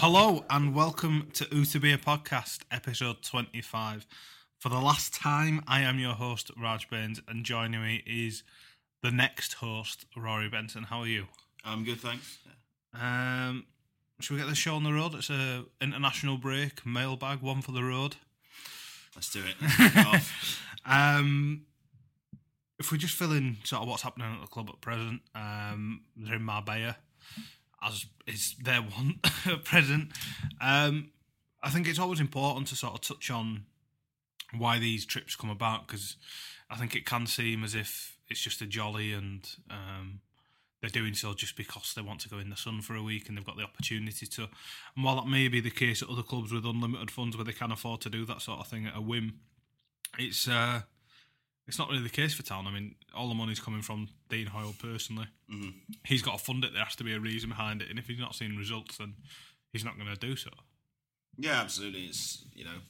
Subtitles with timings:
[0.00, 4.06] Hello and welcome to Utabia Podcast, episode 25.
[4.60, 8.44] For the last time, I am your host, Raj Baines, and joining me is
[9.02, 10.84] the next host, Rory Benson.
[10.84, 11.26] How are you?
[11.64, 12.38] I'm good, thanks.
[12.94, 13.66] Um,
[14.20, 15.16] should we get the show on the road?
[15.16, 18.14] It's a international break, mailbag, one for the road.
[19.16, 20.22] Let's do it.
[20.86, 21.66] Um,
[22.78, 26.02] if we just fill in sort of what's happening at the club at present, um,
[26.16, 26.96] they're in Marbella,
[27.82, 29.20] as is their one
[29.64, 30.10] present.
[30.60, 31.10] Um,
[31.62, 33.64] I think it's always important to sort of touch on
[34.56, 36.16] why these trips come about because
[36.70, 40.20] I think it can seem as if it's just a jolly and um,
[40.80, 43.28] they're doing so just because they want to go in the sun for a week
[43.28, 44.42] and they've got the opportunity to.
[44.94, 47.52] And while that may be the case at other clubs with unlimited funds where they
[47.52, 49.40] can afford to do that sort of thing at a whim,
[50.18, 50.82] it's uh,
[51.68, 52.66] it's not really the case for Town.
[52.66, 55.26] I mean, all the money's coming from Dean Hoyle personally.
[55.52, 55.74] Mhm.
[56.04, 56.72] He's got to fund it.
[56.72, 59.14] There has to be a reason behind it, and if he's not seeing results, then
[59.72, 60.50] he's not going to do so.
[61.36, 62.06] Yeah, absolutely.
[62.06, 62.80] It's you know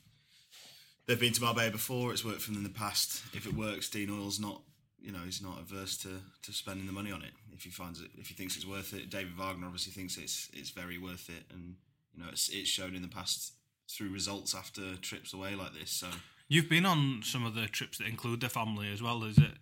[1.07, 2.13] they've been to Marbella before.
[2.13, 3.23] It's worked for them in the past.
[3.35, 4.63] If it works, Dean Hoyle's not
[5.01, 8.01] you know he's not averse to, to spending the money on it if he finds
[8.01, 9.11] it if he thinks it's worth it.
[9.11, 11.77] David Wagner obviously thinks it's it's very worth it, and
[12.15, 13.53] you know it's it's shown in the past
[13.91, 15.91] through results after trips away like this.
[15.91, 16.09] So
[16.49, 19.23] You've been on some of the trips that include the family as well.
[19.25, 19.53] Is it?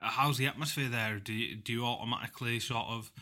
[0.00, 1.18] How's the atmosphere there?
[1.18, 3.12] Do you, do you automatically sort of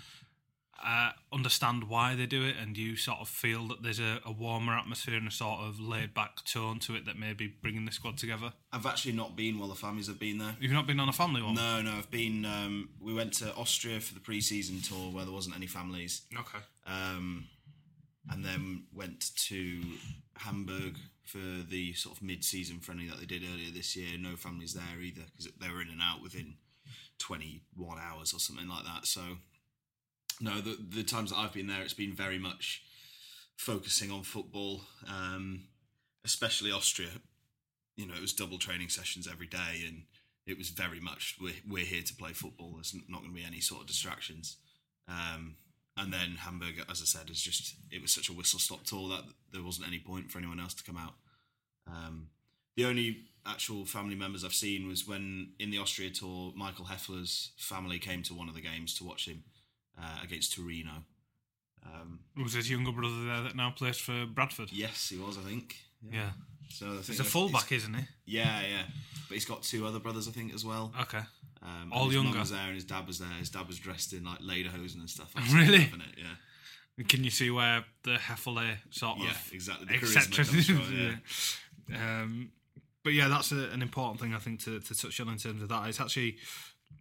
[0.82, 4.20] uh, understand why they do it, and do you sort of feel that there's a,
[4.24, 7.46] a warmer atmosphere and a sort of laid back tone to it that may be
[7.46, 8.52] bringing the squad together?
[8.72, 10.56] I've actually not been while the families have been there.
[10.58, 11.54] You've not been on a family one.
[11.54, 12.46] No, no, I've been.
[12.46, 16.22] Um, we went to Austria for the pre-season tour where there wasn't any families.
[16.32, 16.64] Okay.
[16.86, 17.44] um,
[18.30, 19.82] and then went to
[20.36, 20.96] Hamburg
[21.30, 24.18] for the sort of mid-season friendly that they did earlier this year.
[24.18, 26.54] No families there either because they were in and out within
[27.18, 29.06] 21 hours or something like that.
[29.06, 29.20] So,
[30.40, 32.82] no, the the times that I've been there, it's been very much
[33.56, 35.64] focusing on football, um,
[36.24, 37.10] especially Austria.
[37.96, 40.02] You know, it was double training sessions every day, and
[40.46, 42.72] it was very much we're we're here to play football.
[42.74, 44.56] There's not going to be any sort of distractions.
[45.06, 45.56] Um,
[46.00, 49.08] and then Hamburg, as I said, is just it was such a whistle stop tour
[49.10, 51.14] that there wasn't any point for anyone else to come out.
[51.86, 52.28] Um,
[52.76, 57.52] the only actual family members I've seen was when in the Austria tour, Michael Hefele's
[57.58, 59.44] family came to one of the games to watch him
[60.00, 61.04] uh, against Torino.
[61.84, 64.70] Um, Was his younger brother there that now plays for Bradford?
[64.72, 65.76] yes, he was, I think.
[66.10, 66.30] Yeah.
[66.70, 68.04] So I think He's a fullback, isn't he?
[68.26, 68.82] Yeah, yeah.
[69.28, 70.92] But he's got two other brothers, I think, as well.
[71.02, 71.20] Okay.
[71.62, 72.30] Um, All his younger?
[72.30, 73.28] Mum was there, and his dad was there.
[73.38, 75.32] His dad was dressed in like lederhosen and stuff.
[75.52, 75.78] Really?
[75.78, 77.04] Loving it, yeah.
[77.08, 79.86] Can you see where the Hefele sort of Yeah, exactly.
[79.86, 80.74] The eccentricity?
[80.74, 81.18] from,
[81.90, 82.20] yeah.
[82.20, 82.50] Um,
[83.02, 85.62] but yeah, that's a, an important thing I think to, to touch on in terms
[85.62, 85.88] of that.
[85.88, 86.36] It's actually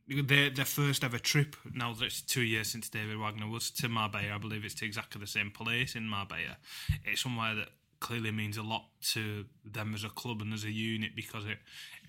[0.07, 1.55] their their first ever trip.
[1.73, 4.85] Now that it's two years since David Wagner was to Marbella, I believe it's to
[4.85, 6.57] exactly the same place in Marbella.
[7.03, 10.71] It's somewhere that clearly means a lot to them as a club and as a
[10.71, 11.57] unit because it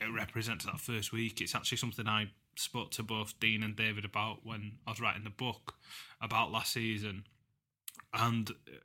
[0.01, 1.41] it represents that first week.
[1.41, 5.25] It's actually something I spoke to both Dean and David about when I was writing
[5.25, 5.75] the book
[6.21, 7.25] about last season,
[8.13, 8.79] and uh,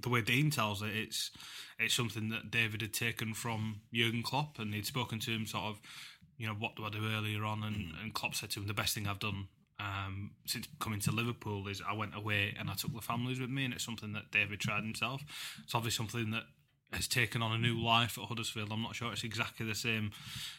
[0.00, 1.30] the way Dean tells it, it's
[1.78, 5.64] it's something that David had taken from Jurgen Klopp, and he'd spoken to him sort
[5.64, 5.80] of,
[6.36, 8.74] you know, what do I do earlier on, and, and Klopp said to him, the
[8.74, 9.48] best thing I've done
[9.80, 13.50] um, since coming to Liverpool is I went away and I took the families with
[13.50, 15.22] me, and it's something that David tried himself.
[15.64, 16.44] It's obviously something that
[16.92, 18.72] has taken on a new life at Huddersfield.
[18.72, 20.10] I'm not sure it's exactly the same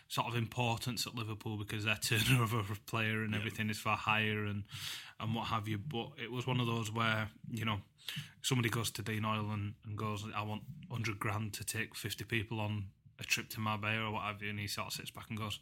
[0.07, 3.98] sort of importance at Liverpool because their turnover of a player and everything is far
[3.98, 4.63] higher and
[5.19, 5.77] and what have you.
[5.77, 7.80] But it was one of those where you know
[8.42, 12.24] somebody goes to Dean Hoyle and, and goes, I want 100 grand to take 50
[12.24, 12.86] people on
[13.19, 15.38] a trip to Marbella or what have you, and he sort of sits back and
[15.38, 15.60] goes,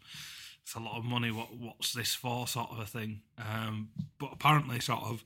[0.68, 1.31] it's a lot of money.
[1.31, 2.46] What what's this for?
[2.46, 3.22] Sort of a thing.
[3.38, 3.88] Um,
[4.19, 5.24] but apparently, sort of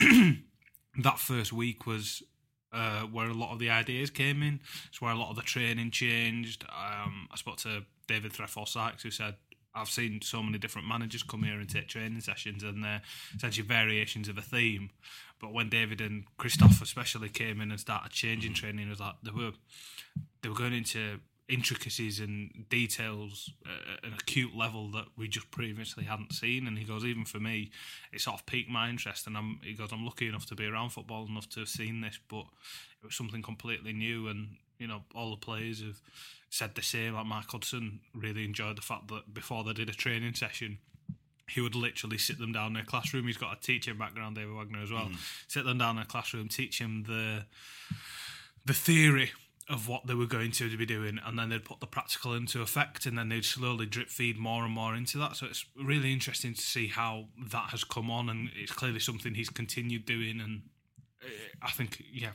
[1.02, 2.22] that first week was
[2.72, 4.60] uh, where a lot of the ideas came in.
[4.88, 6.64] It's where a lot of the training changed.
[6.64, 9.36] Um, I spoke to David Threlfall Sykes who said.
[9.74, 13.00] I've seen so many different managers come here and take training sessions, and they're
[13.34, 14.90] essentially variations of a theme.
[15.40, 19.14] But when David and Christoph especially came in and started changing training, it was like
[19.22, 19.52] they were
[20.42, 21.20] they were going into
[21.52, 26.66] intricacies and details uh, at an acute level that we just previously hadn't seen.
[26.66, 27.70] And he goes, even for me,
[28.10, 29.26] it sort of piqued my interest.
[29.26, 32.00] And I'm, he goes, I'm lucky enough to be around football enough to have seen
[32.00, 32.46] this, but
[33.02, 34.28] it was something completely new.
[34.28, 36.00] And you know, all the players have
[36.48, 37.14] said the same.
[37.14, 40.78] Like Mark Hudson really enjoyed the fact that before they did a training session.
[41.50, 43.26] He would literally sit them down in a classroom.
[43.26, 45.08] He's got a teaching background, David Wagner as well.
[45.08, 45.16] Mm.
[45.48, 47.44] Sit them down in a classroom, teach him the
[48.64, 49.32] the theory
[49.68, 52.60] of what they were going to be doing, and then they'd put the practical into
[52.62, 55.36] effect, and then they'd slowly drip feed more and more into that.
[55.36, 59.34] So it's really interesting to see how that has come on, and it's clearly something
[59.34, 60.40] he's continued doing.
[60.40, 60.62] And
[61.22, 61.28] uh,
[61.62, 62.32] I think, yeah,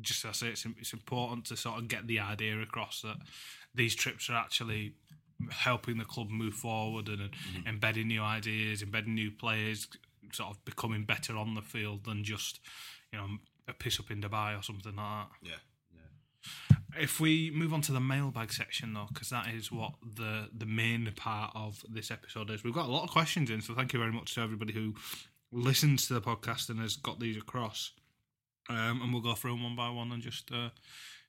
[0.00, 3.16] just as I say, it's, it's important to sort of get the idea across that
[3.74, 4.94] these trips are actually
[5.50, 7.30] helping the club move forward and
[7.66, 9.88] embedding new ideas, embedding new players,
[10.32, 12.60] sort of becoming better on the field than just,
[13.12, 13.26] you know,
[13.68, 15.28] a piss up in Dubai or something like that.
[15.42, 15.56] Yeah.
[16.98, 20.66] If we move on to the mailbag section, though, because that is what the the
[20.66, 23.92] main part of this episode is, we've got a lot of questions in, so thank
[23.92, 24.94] you very much to everybody who
[25.52, 27.92] listens to the podcast and has got these across.
[28.68, 30.70] Um, and we'll go through them one by one and just uh,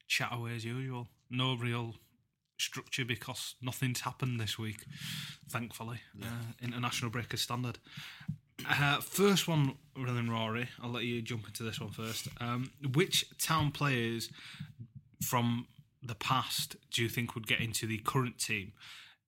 [0.08, 1.08] chat away as usual.
[1.30, 1.96] No real
[2.60, 4.86] structure because nothing's happened this week,
[5.50, 6.02] thankfully.
[6.22, 7.80] Uh, international breakers standard.
[8.70, 10.70] Uh, first one, Rylan Rory.
[10.82, 12.28] I'll let you jump into this one first.
[12.40, 14.30] Um, which town players
[15.24, 15.68] from
[16.04, 18.74] the past do you think would get into the current team?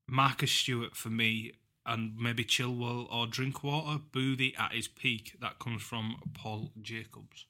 [0.08, 1.54] Marcus Stewart for me,
[1.86, 4.00] and maybe Chilwell or Drinkwater.
[4.12, 5.36] Boothie at his peak.
[5.42, 7.46] That comes from Paul Jacobs.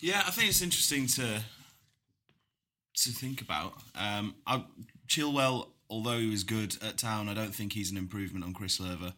[0.00, 1.42] Yeah, I think it's interesting to
[2.96, 3.74] to think about.
[3.94, 4.64] Um, I,
[5.08, 8.78] Chilwell, although he was good at Town, I don't think he's an improvement on Chris
[8.78, 9.12] Löwe.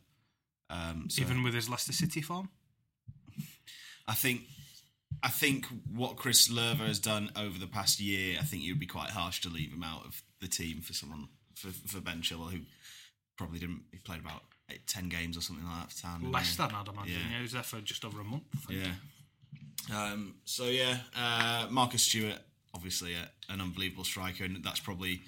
[0.71, 2.51] Um, so Even with his Leicester City form.
[4.07, 4.43] I think
[5.23, 8.81] I think what Chris Löwe has done over the past year, I think it would
[8.81, 12.21] be quite harsh to leave him out of the team for someone for, for Ben
[12.23, 12.61] Chilwell, who
[13.37, 13.83] probably didn't.
[13.91, 16.21] He played about eight, ten games or something like that for Town.
[16.21, 16.33] didn't?
[16.33, 17.13] Less than I'd imagine.
[17.13, 17.31] Yeah.
[17.31, 17.37] Yeah.
[17.37, 18.45] he was there for just over a month.
[18.69, 18.93] Yeah.
[19.95, 22.39] Um, so yeah, uh, Marcus Stewart,
[22.75, 25.23] obviously a, an unbelievable striker, and that's probably.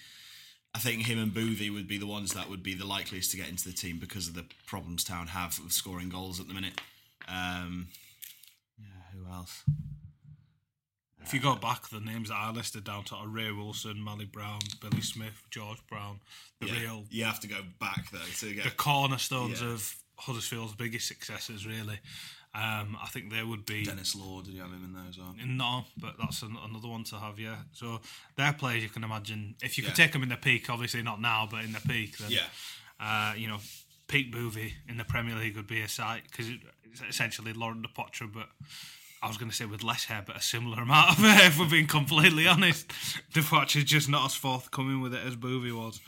[0.73, 3.37] I think him and Boothie would be the ones that would be the likeliest to
[3.37, 6.55] get into the team because of the problems Town have of scoring goals at the
[6.55, 6.81] minute.
[7.27, 7.89] Um,
[9.13, 9.65] who else?
[11.23, 14.25] If you go back, the names that I listed down to are Ray Wilson, Mally
[14.25, 16.21] Brown, Billy Smith, George Brown,
[16.61, 18.65] the Yeah, real you have to go back though to get.
[18.65, 19.69] the cornerstones Yeah.
[19.69, 21.67] of Huddersfield's biggest successes.
[21.67, 21.99] Really,
[22.55, 23.85] um, I think they would be.
[23.85, 25.35] Denis Law, did you have him in there as well?
[25.45, 27.39] No, but that's an, another one to have.
[27.39, 28.01] Yeah, so
[28.37, 29.57] they're players you can imagine.
[29.63, 30.05] If you could Yeah.
[30.07, 32.49] take them in the peak, obviously not now, but in the peak, then Yeah,
[32.99, 33.61] uh, you know,
[34.09, 38.27] peak Boothie in the Premier League would be a sight because it's essentially Laurent Depoitre,
[38.33, 38.49] but
[39.23, 41.49] I was going to say with less hair, but a similar amount of hair.
[41.49, 42.91] If we're being completely honest,
[43.33, 46.01] de is just not as forthcoming with it as Boothie was.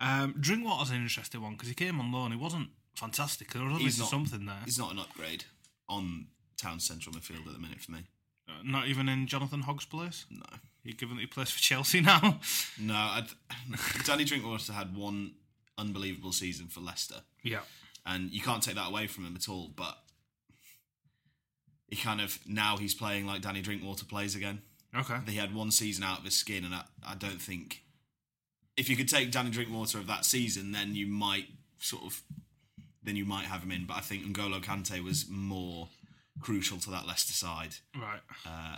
[0.00, 2.30] Um, Drinkwater's an interesting one because he came on loan.
[2.30, 3.52] He wasn't fantastic.
[3.52, 4.56] There was obviously something there.
[4.64, 5.44] he's not an upgrade
[5.88, 8.04] on Town central midfield at the minute for me.
[8.48, 10.26] Uh, Not even in Jonathan Hogg's place.
[10.30, 10.44] No,
[10.84, 12.38] He given that he plays for Chelsea now.
[12.78, 12.94] no.
[12.94, 13.26] I'd,
[14.04, 15.32] Danny Drinkwater had one
[15.78, 17.22] unbelievable season for Leicester.
[17.42, 17.60] yeah.
[18.06, 19.70] and you can't take that away from him at all.
[19.74, 19.96] But
[21.94, 24.62] he kind of now he's playing like Danny Drinkwater plays again.
[24.96, 25.16] Okay.
[25.28, 27.82] He had one season out of his skin, and I, I don't think
[28.76, 31.46] if you could take Danny Drinkwater of that season, then you might
[31.78, 32.22] sort of
[33.02, 33.84] then you might have him in.
[33.86, 35.88] But I think N'Golo Kante was more
[36.40, 38.20] crucial to that Leicester side, Right.
[38.46, 38.76] uh,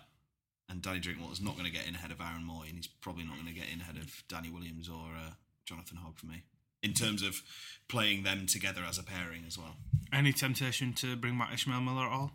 [0.69, 3.25] and Danny Drinkwater's not going to get in ahead of Aaron Mooy, and he's probably
[3.25, 5.31] not going to get in ahead of Danny Williams or uh,
[5.65, 6.43] Jonathan Hogg for me
[6.83, 7.41] in terms of
[7.89, 9.77] playing them together as a pairing as well.
[10.13, 12.33] Any temptation to bring back Ishmael Miller at all?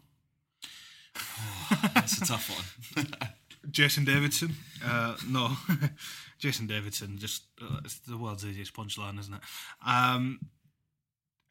[1.93, 2.49] That's a tough
[2.95, 3.07] one.
[3.71, 4.55] Jason Davidson?
[4.83, 5.51] Uh, no.
[6.39, 9.41] Jason Davidson, just uh, it's the world's easiest punchline, isn't it?
[9.85, 10.39] Um,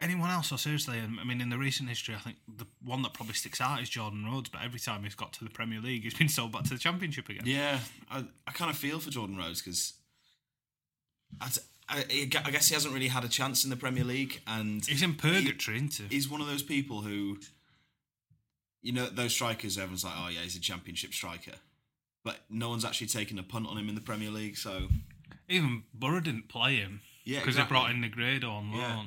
[0.00, 0.50] anyone else?
[0.50, 3.35] Or seriously, um, I mean, in the recent history, I think the one that probably
[3.35, 4.49] sticks out is Jordan Rhodes.
[4.49, 6.79] But every time he's got to the Premier League, he's been sold back to the
[6.79, 7.45] Championship again.
[7.47, 7.79] yeah,
[8.11, 9.93] I, I kind of feel for Jordan Rhodes because
[11.40, 11.49] I,
[11.88, 12.05] I,
[12.45, 15.14] I guess he hasn't really had a chance in the Premier League, and He's in
[15.14, 16.07] purgatory, isn't he?
[16.17, 17.38] he's one of those people who,
[18.82, 19.76] you know, those strikers.
[19.78, 21.52] Everyone's like, oh yeah, he's a Championship striker,
[22.25, 24.56] but no one's actually taken a punt on him in the Premier League.
[24.56, 24.88] So
[25.49, 27.76] Even Borough didn't play him Yeah, because exactly.
[27.76, 28.80] they brought in Negredo on loan.
[28.80, 29.02] Yeah.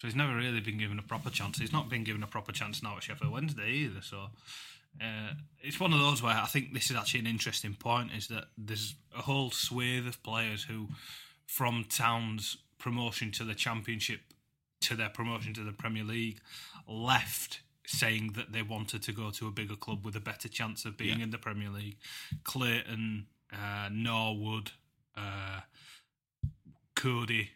[0.00, 1.58] So he's never really been given a proper chance.
[1.58, 4.00] He's not been given a proper chance now at Sheffield Wednesday either.
[4.00, 4.28] So
[5.00, 8.28] uh, it's one of those where I think this is actually an interesting point: is
[8.28, 10.88] that there's a whole swathe of players who,
[11.46, 14.20] from Town's promotion to the Championship
[14.80, 16.40] to their promotion to the Premier League,
[16.88, 20.84] left saying that they wanted to go to a bigger club with a better chance
[20.84, 21.24] of being Yeah.
[21.24, 21.98] in the Premier League.
[22.44, 24.72] Clayton, uh, Norwood,
[25.16, 25.60] uh,
[26.94, 27.50] Cody,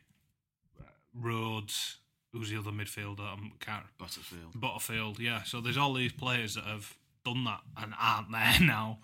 [1.12, 1.98] Rhodes.
[2.32, 3.20] Who's the other midfielder?
[3.20, 3.84] I can't.
[3.98, 4.58] Butterfield.
[4.60, 5.44] Butterfield, yeah.
[5.44, 8.98] So there's all these players that have done that and aren't there now.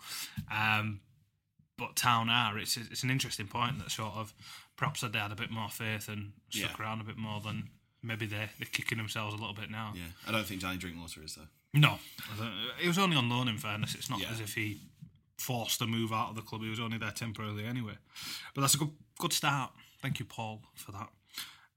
[0.51, 1.01] Um,
[1.79, 2.59] but Town are.
[2.59, 4.35] It's it's an interesting point that sort of
[4.77, 6.85] perhaps they had a bit more faith and stuck Yeah.
[6.85, 7.71] around a bit more than
[8.03, 9.93] maybe they're, they're kicking themselves a little bit now.
[9.95, 11.49] Yeah, I don't think Johnny Drinkwater is though.
[11.73, 11.99] No,
[12.81, 13.49] he was only on loan.
[13.49, 14.31] In fairness, it's not Yeah.
[14.33, 14.81] as if he
[15.39, 16.63] forced to move out of the club.
[16.63, 17.95] He was only there temporarily anyway.
[18.55, 19.71] But that's a good good start.
[20.03, 21.09] Thank you, Paul, for that.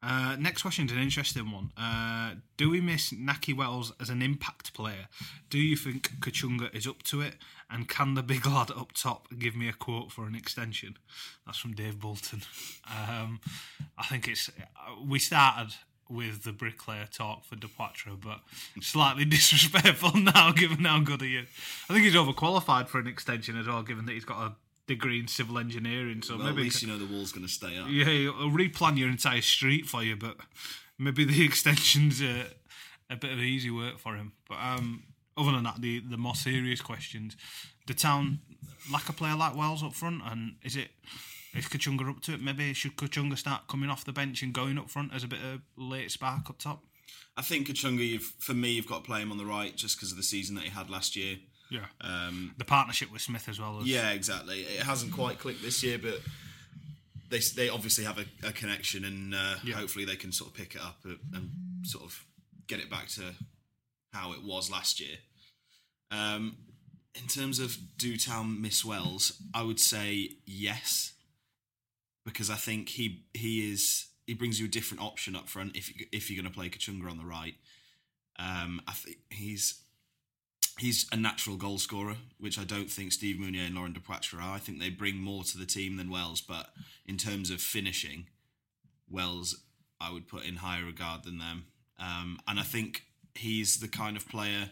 [0.02, 1.72] Uh, next question is an interesting one.
[1.78, 5.08] Uh, do we miss Nakhi Wells as an impact player?
[5.50, 7.36] Do you think Kachunga is up to it?
[7.70, 10.98] And can the big lad up top give me a quote for an extension?
[11.46, 12.42] That's from Dave Bolton.
[12.86, 13.40] Um,
[13.98, 14.50] I think it's.
[15.08, 15.74] We started
[16.14, 18.40] with the bricklayer talk for Depoitre, but
[18.82, 21.48] slightly disrespectful now given how good he is.
[21.90, 24.56] I think he's overqualified for an extension as well, given that he's got a
[24.88, 26.22] degree in civil engineering.
[26.22, 27.88] So Well, at maybe least you know the wall's going to stay up.
[27.90, 30.38] yeah, he'll replan your entire street for you, but
[31.00, 32.46] maybe the extension's a,
[33.10, 34.34] a bit of easy work for him.
[34.48, 35.04] But um,
[35.38, 37.36] other than that, the the more serious questions:
[37.88, 38.40] the town
[38.92, 40.90] lack a player like Wells up front, and is it
[41.54, 42.42] is Kachunga up to it?
[42.42, 45.40] Maybe should Kachunga start coming off the bench and going up front as a bit
[45.44, 46.84] of late spark up top?
[47.38, 49.98] I think Kachunga, you've, for me, you've got to play him on the right just
[49.98, 51.38] because of the season that he had last year.
[51.70, 53.80] Yeah, Um, the partnership with Smith as well.
[53.80, 54.62] As, yeah, exactly.
[54.62, 56.20] It hasn't quite clicked this year, but
[57.30, 59.76] they they obviously have a, a connection, and uh, Yeah.
[59.76, 61.50] hopefully they can sort of pick it up and, and
[61.88, 62.24] sort of
[62.68, 63.34] get it back to
[64.12, 65.18] how it was last year.
[66.12, 66.58] Um,
[67.20, 71.14] in terms of do Town miss Wells, I would say yes,
[72.26, 75.92] because I think he he is he brings you a different option up front if
[76.12, 77.56] if you're going to play Kachunga on the right.
[78.40, 79.82] Um, I think he's
[80.80, 84.56] he's a natural goal scorer, which I don't think Steve Mounie and Laurent Depoitre are.
[84.56, 86.70] I think they bring more to the team than Wells, but
[87.06, 88.28] in terms of finishing,
[89.10, 89.64] Wells
[90.00, 91.66] I would put in higher regard than them.
[92.00, 93.04] Um, and I think
[93.36, 94.72] he's the kind of player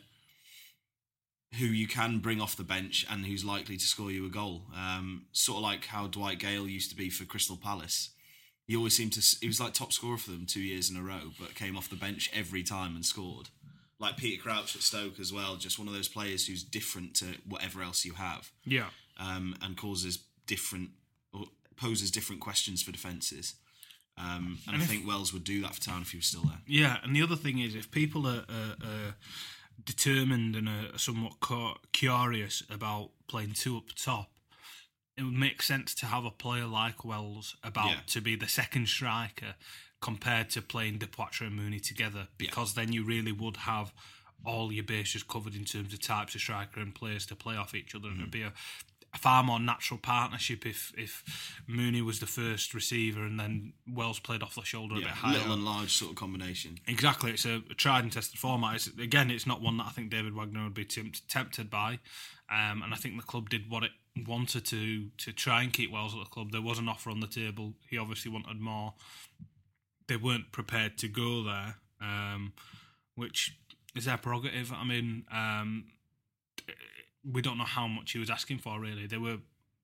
[1.60, 4.64] who you can bring off the bench and who's likely to score you a goal.
[4.76, 8.12] Um, sort of like how Dwight Gayle used to be for Crystal Palace.
[8.68, 9.38] He always seemed to.
[9.42, 11.90] He was like top scorer for them two years in a row, but came off
[11.90, 13.50] the bench every time and scored.
[14.00, 17.26] Like Peter Crouch at Stoke as well, just one of those players who's different to
[17.48, 18.88] whatever else you have, yeah.
[19.20, 20.90] um, and causes different
[21.34, 23.56] or poses different questions for defences.
[24.18, 26.26] Um, and, And I if- think Wells would do that for Town if he was
[26.28, 26.62] still there.
[26.66, 29.16] Yeah, and the other thing is, if people are, are, are
[29.86, 31.34] determined and are somewhat
[31.92, 34.32] curious about playing two up top,
[35.18, 38.00] it would make sense to have a player like Wells about Yeah.
[38.08, 39.56] to be the second striker
[40.02, 43.94] compared to playing Depoitre and Mounie together, because then you really would have
[44.44, 47.76] all your bases covered in terms of types of striker and players to play off
[47.76, 48.32] each other, and it'd mm.
[48.32, 48.54] be a,
[49.14, 51.24] a far more natural partnership if if
[51.70, 55.38] Mounie was the first receiver and then Wells played off the shoulder a bit higher.
[55.38, 56.78] little and large sort of combination.
[56.88, 58.76] Exactly, it's a tried and tested format.
[58.76, 62.00] It's, again, it's not one that I think David Wagner would be tempt, tempted by,
[62.50, 63.92] um, and I think the club did what it
[64.28, 66.52] wanted to to try and keep Wells at the club.
[66.52, 67.74] There was an offer on the table.
[67.90, 68.94] He obviously wanted more.
[70.08, 72.54] They weren't prepared to go there, um,
[73.16, 73.58] which
[73.96, 74.72] is their prerogative.
[74.74, 75.86] I mean, um,
[77.30, 78.80] we don't know how much he was asking for.
[78.80, 79.38] Really, they were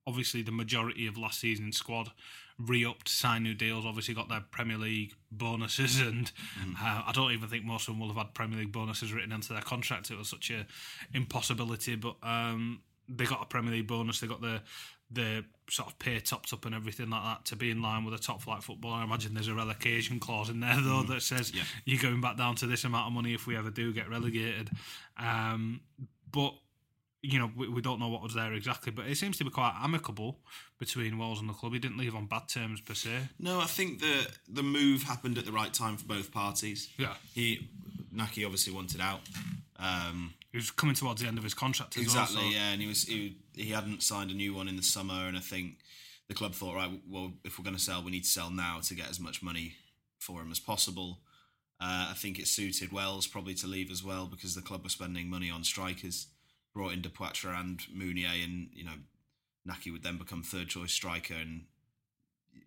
[0.06, 2.10] obviously the majority of last season's squad
[2.58, 3.84] re-upped, signed new deals.
[3.86, 6.32] Obviously, got their Premier League bonuses, and
[6.80, 9.32] uh, I don't even think most of them will have had Premier League bonuses written
[9.32, 10.10] into their contract.
[10.10, 10.66] It was such a
[11.14, 14.20] impossibility, but um, they got a Premier League bonus.
[14.20, 14.62] They got the
[15.10, 18.12] the sort of pay topped up and everything like that to be in line with
[18.12, 18.96] a top flight footballer.
[18.96, 21.62] I imagine there's a relegation clause in there though that says Yeah.
[21.86, 24.68] you're going back down to this amount of money if we ever do get relegated.
[25.18, 25.80] Um,
[26.30, 26.52] but
[27.22, 29.50] you know, we, we don't know what was there exactly, but it seems to be
[29.50, 30.38] quite amicable
[30.78, 31.72] between Wells and the club.
[31.72, 33.10] He didn't leave on bad terms per se.
[33.38, 36.88] No, I think the the move happened at the right time for both parties.
[36.96, 37.14] Yeah.
[37.34, 37.68] He
[38.14, 39.20] Nakhi obviously wanted out.
[39.78, 42.44] Um, He was coming towards the end of his contract as exactly, well.
[42.50, 45.26] so- yeah, and he was he, he hadn't signed a new one in the summer,
[45.28, 45.78] and I think
[46.28, 48.80] the club thought, right, well, if we're going to sell, we need to sell now
[48.82, 49.74] to get as much money
[50.18, 51.20] for him as possible.
[51.80, 54.88] Uh, I think it suited Wells probably to leave as well because the club were
[54.90, 56.26] spending money on strikers.
[56.78, 58.92] Brought in Depoitre and Mounie, and you know,
[59.68, 61.62] Nakhi would then become third choice striker, and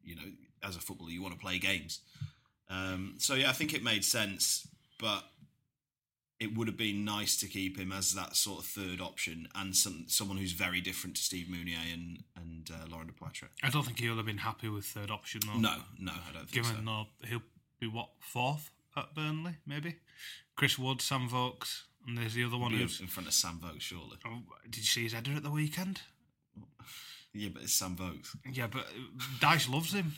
[0.03, 2.01] you know, as a footballer, you want to play games.
[2.69, 4.67] Um, so yeah, I think it made sense,
[4.99, 5.23] but
[6.41, 9.73] it would have been nice to keep him as that sort of third option and
[9.73, 13.47] some someone who's very different to Steve Mounie and and uh, Laurent Depoitre.
[13.63, 15.57] I don't think he'll have been happy with third option though.
[15.57, 16.81] No, no, I don't think Given so.
[16.81, 17.43] no, he'll
[17.79, 19.95] be what fourth at Burnley, maybe.
[20.57, 22.99] Chris Wood, Sam Vokes, and there's the other one who's.
[22.99, 24.17] in front of Sam Vokes, surely.
[24.25, 26.01] Oh, did you see his header at the weekend?
[27.33, 28.35] Yeah, but it's Sam Vokes.
[28.51, 28.87] Yeah, but
[29.39, 30.13] Dyche loves him.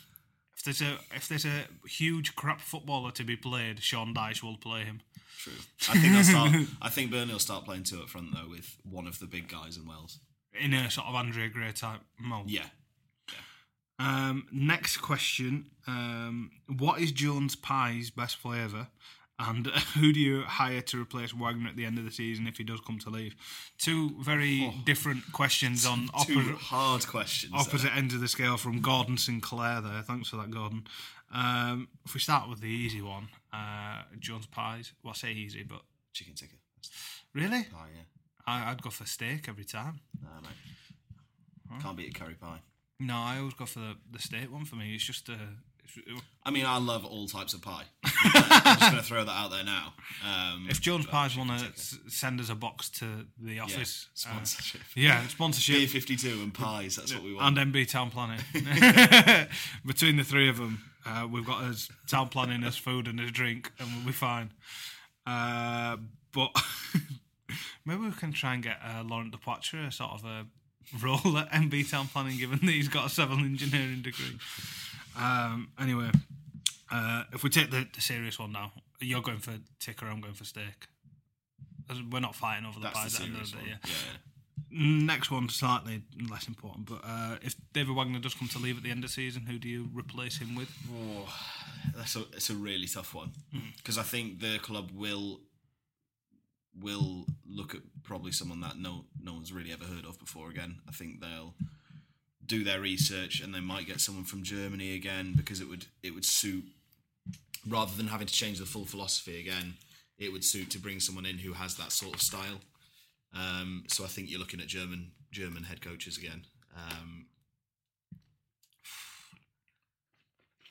[0.58, 4.58] If there's a if there's a huge crap footballer to be played, Sean Dyche will
[4.58, 5.02] play him.
[5.38, 5.54] True.
[5.90, 6.52] I think they'll start.
[6.82, 9.48] I think Burnley will start playing two up front though, with one of the big
[9.50, 10.20] guys in Wales.
[10.60, 12.50] in a sort of Andrea Gray type mold.
[12.50, 12.66] Yeah.
[14.00, 18.88] Um, next question: um, What is Jones Pie's best flavour,
[19.40, 22.58] and who do you hire to replace Wagner at the end of the season if
[22.58, 23.36] he does come to leave?
[23.78, 27.52] Two very different questions on opposite, hard questions.
[27.52, 27.62] there.
[27.62, 29.82] opposite ends of the scale from Gordon Sinclair.
[29.82, 30.84] There, thanks for that, Gordon.
[31.34, 34.94] Um, if we start with the easy one, uh, Jones Pies.
[35.04, 35.82] Well, I say easy, but
[36.14, 36.56] Chicken tikka.
[37.34, 38.04] really, Oh yeah.
[38.46, 40.02] I, I'd go for steak every time.
[40.22, 41.82] Nah, mate.
[41.82, 42.60] Can't beat a curry pie.
[43.00, 44.66] No, I always go for the, the steak one.
[44.66, 45.34] For me, it's just it's,
[46.46, 47.84] I mean, I love all types of pie.
[48.06, 49.94] I'm just going to throw that out there now.
[50.28, 53.06] Um, If Jones Pies want to send us a box to
[53.40, 54.82] the yeah, office, uh, sponsorship.
[54.96, 57.58] yeah, sponsorship Beer 52 and pies, that's what we want.
[57.58, 58.40] and MB Town Planning.
[59.86, 63.32] Between the three of them, uh, we've got as town planning as food and as
[63.32, 64.52] drink, and we'll be fine.
[65.26, 65.98] Uh,
[66.34, 66.50] but
[67.86, 70.46] maybe we can try and get uh, Laurent Depoitre a sort of a
[71.02, 74.38] role at MB Town Planning, given that he's got a civil engineering degree.
[75.20, 76.10] Um, anyway,
[76.92, 80.34] uh, if we take the, the serious one now, you're going for tikka, I'm going
[80.34, 80.88] for steak.
[82.12, 83.64] We're not fighting over the that's pies the at the end of the day.
[83.68, 83.76] Yeah.
[83.84, 85.06] yeah.
[85.06, 86.02] Next one, slightly
[86.32, 89.10] less important, but uh, if David Wagner does come to leave at the end of
[89.10, 90.70] the season, who do you replace him with?
[90.92, 91.32] Oh,
[91.96, 93.60] that's a it's a really tough one Hmm.
[93.78, 95.42] because I think the club will
[96.80, 100.78] will look at probably someone that no no one's really ever heard of before again.
[100.88, 101.54] I think they'll
[102.46, 106.14] do their research and they might get someone from Germany again because it would it
[106.14, 106.64] would suit
[107.68, 109.76] rather than having to change the full philosophy again.
[110.18, 112.60] It would suit to bring someone in who has that sort of style.
[113.36, 116.46] Um, so I think you're looking at German German head coaches again.
[116.76, 117.26] Um,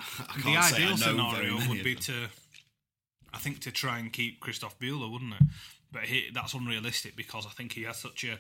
[0.01, 2.29] I The can't say I ideal scenario would be to,
[3.33, 5.43] I think, to try and keep Christoph Bühler, wouldn't it?
[5.91, 8.39] But he, that's unrealistic because I think he has such a,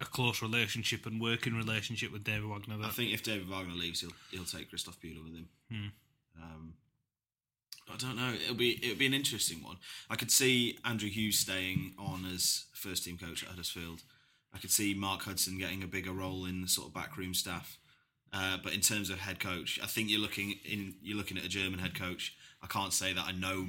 [0.00, 2.76] a close relationship and working relationship with David Wagner.
[2.82, 5.48] I think if David Wagner leaves, he'll he'll take Christoph Bühler with him.
[5.70, 6.42] Hmm.
[6.42, 6.74] Um,
[7.92, 8.32] I don't know.
[8.34, 9.76] It'll be it'll be an interesting one.
[10.10, 14.02] I could see Andrew Hughes staying on as first team coach at Huddersfield.
[14.54, 17.78] I could see Mark Hudson getting a bigger role in the sort of backroom staff.
[18.32, 21.44] Uh, but in terms of head coach, I think you're looking in you're looking at
[21.44, 22.34] a German head coach.
[22.62, 23.68] I can't say that I know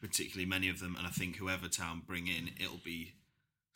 [0.00, 3.14] particularly many of them, and I think whoever Town bring in, it'll be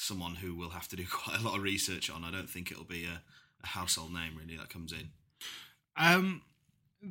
[0.03, 2.25] someone who will have to do quite a lot of research on.
[2.25, 3.23] I don't think it'll be a,
[3.62, 5.11] a household name really that comes in.
[5.97, 6.43] Um,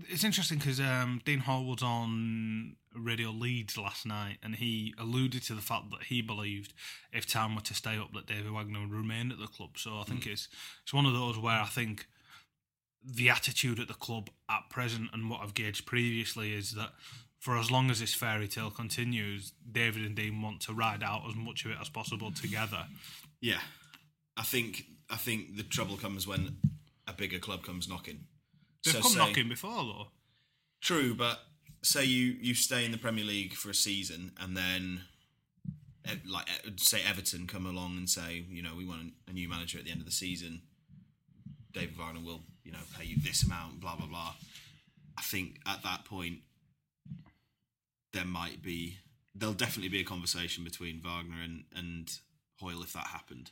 [0.10, 5.44] it's interesting because um, Dean Hoyle was on Radio Leeds last night, and he alluded
[5.44, 6.74] to the fact that he believed
[7.12, 9.72] if Town were to stay up, that David Wagner would remain at the club.
[9.78, 10.48] So I think it's
[10.84, 12.08] it's one of those where I think
[13.04, 16.92] the attitude at the club at present and what I've gauged previously is that
[17.42, 21.24] for as long as this fairy tale continues, David and Dean want to ride out
[21.28, 22.86] as much of it as possible together.
[23.42, 23.60] Yeah,
[24.38, 26.56] I think I think the trouble comes when
[27.08, 28.20] a bigger club comes knocking.
[28.86, 30.08] They've So come say- knocking before, though.
[30.82, 31.40] True, but
[31.84, 35.02] say you you stay in the Premier League for a season and then.
[36.06, 39.50] eh, Like eh, say Everton come along and say you know we want a new
[39.50, 40.62] manager at the end of the season,
[41.74, 44.34] David Wagner will you know pay you this amount, blah blah blah.
[45.18, 46.40] I think at that point
[48.13, 48.97] there might be
[49.34, 52.12] there'll definitely be a conversation between Wagner and and
[52.60, 53.52] Hoyle if that happened.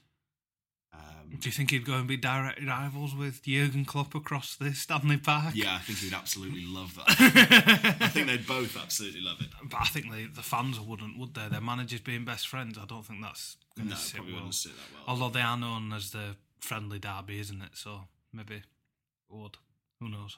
[0.92, 4.74] Um, Do you think he'd go and be direct rivals with Jurgen Klopp across the
[4.74, 5.52] Stanley Park?
[5.54, 7.06] Yeah, I think he would absolutely love that.
[8.02, 9.50] I think they'd both absolutely love it.
[9.70, 11.48] But I think the, the fans wouldn't, would they?
[11.48, 14.52] Their managers being best friends, I don't think that's going No, to sit probably well.
[14.52, 15.04] sit that well.
[15.08, 17.72] Although they are known as the friendly derby, isn't it?
[17.76, 18.64] So maybe it
[19.30, 19.58] would.
[20.00, 20.38] Who knows?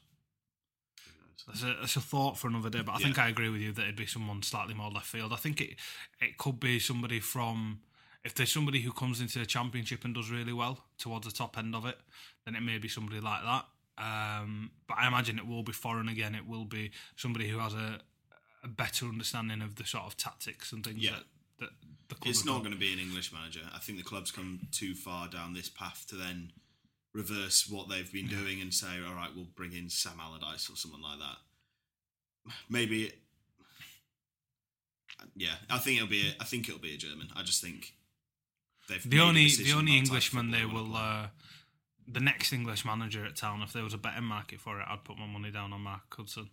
[1.47, 3.71] That's a, that's a thought for another day, but I think I agree with you
[3.73, 5.33] that it'd be someone slightly more left field.
[5.33, 5.75] I think it
[6.19, 7.81] it could be somebody from
[8.23, 11.57] if there's somebody who comes into the championship and does really well towards the top
[11.57, 11.97] end of it,
[12.45, 13.65] then it may be somebody like that.
[13.97, 16.35] Um, but I imagine it will be foreign again.
[16.35, 17.99] It will be somebody who has a
[18.63, 21.11] a better understanding of the sort of tactics and things Yeah.
[21.11, 21.23] that,
[21.59, 21.69] that
[22.09, 23.61] the club It's not going to be an English manager.
[23.73, 26.51] I think the club's come too far down this path to then
[27.13, 30.75] reverse what they've been doing and say, all right, we'll bring in Sam Allardyce or
[30.75, 32.53] someone like that.
[32.69, 33.11] Maybe.
[35.35, 36.21] Yeah, I think it'll be.
[36.21, 37.27] A, I think it'll be a German.
[37.35, 37.93] I just think
[38.91, 41.27] they've the only the only about the type of Englishman they will uh,
[42.07, 45.03] the next English manager at town if there was a betting market for it I'd
[45.03, 46.49] put my money down on Mark Hudson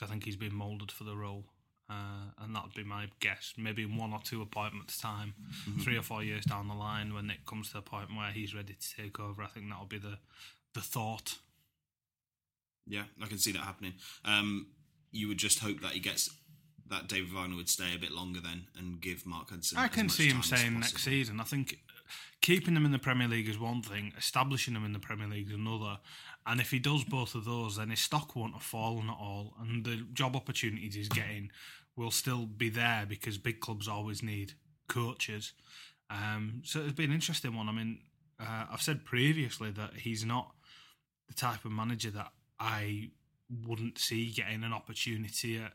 [0.00, 1.44] I think he's been moulded for the role
[1.92, 5.34] uh, and that would be my guess maybe in one or two appointments time
[5.68, 5.80] Mm-hmm.
[5.82, 8.54] three or four years down the line when it comes to the point where he's
[8.54, 10.18] ready to take over I think that'll be the
[10.74, 11.38] the thought.
[12.86, 13.94] Yeah, I can see that happening.
[14.24, 14.68] Um,
[15.12, 16.30] you would just hope that he gets
[16.88, 19.78] that David Wagner would stay a bit longer then and give Mark Hudson.
[19.78, 21.40] I can see him saying next season.
[21.40, 21.78] I think
[22.40, 25.48] keeping them in the Premier League is one thing, establishing them in the Premier League
[25.48, 25.98] is another.
[26.44, 29.54] And if he does both of those, then his stock won't have fallen at all,
[29.60, 31.50] and the job opportunities he's getting
[31.96, 34.54] will still be there because big clubs always need
[34.88, 35.52] coaches.
[36.10, 37.68] Um, so it's been an interesting one.
[37.68, 37.98] I mean,
[38.40, 40.54] uh, I've said previously that he's not
[41.28, 43.10] the type of manager that I
[43.66, 45.72] wouldn't see getting an opportunity at,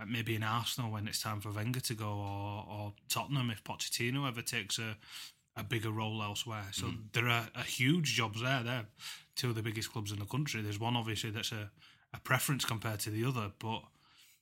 [0.00, 3.64] at maybe in Arsenal when it's time for Wenger to go, or, or Tottenham if
[3.64, 4.96] Pochettino ever takes a,
[5.56, 6.66] a bigger role elsewhere.
[6.72, 8.62] So there are, are huge jobs there.
[8.62, 8.86] They're
[9.36, 10.62] two of the biggest clubs in the country.
[10.62, 11.70] There's one obviously that's a,
[12.14, 13.82] a preference compared to the other, but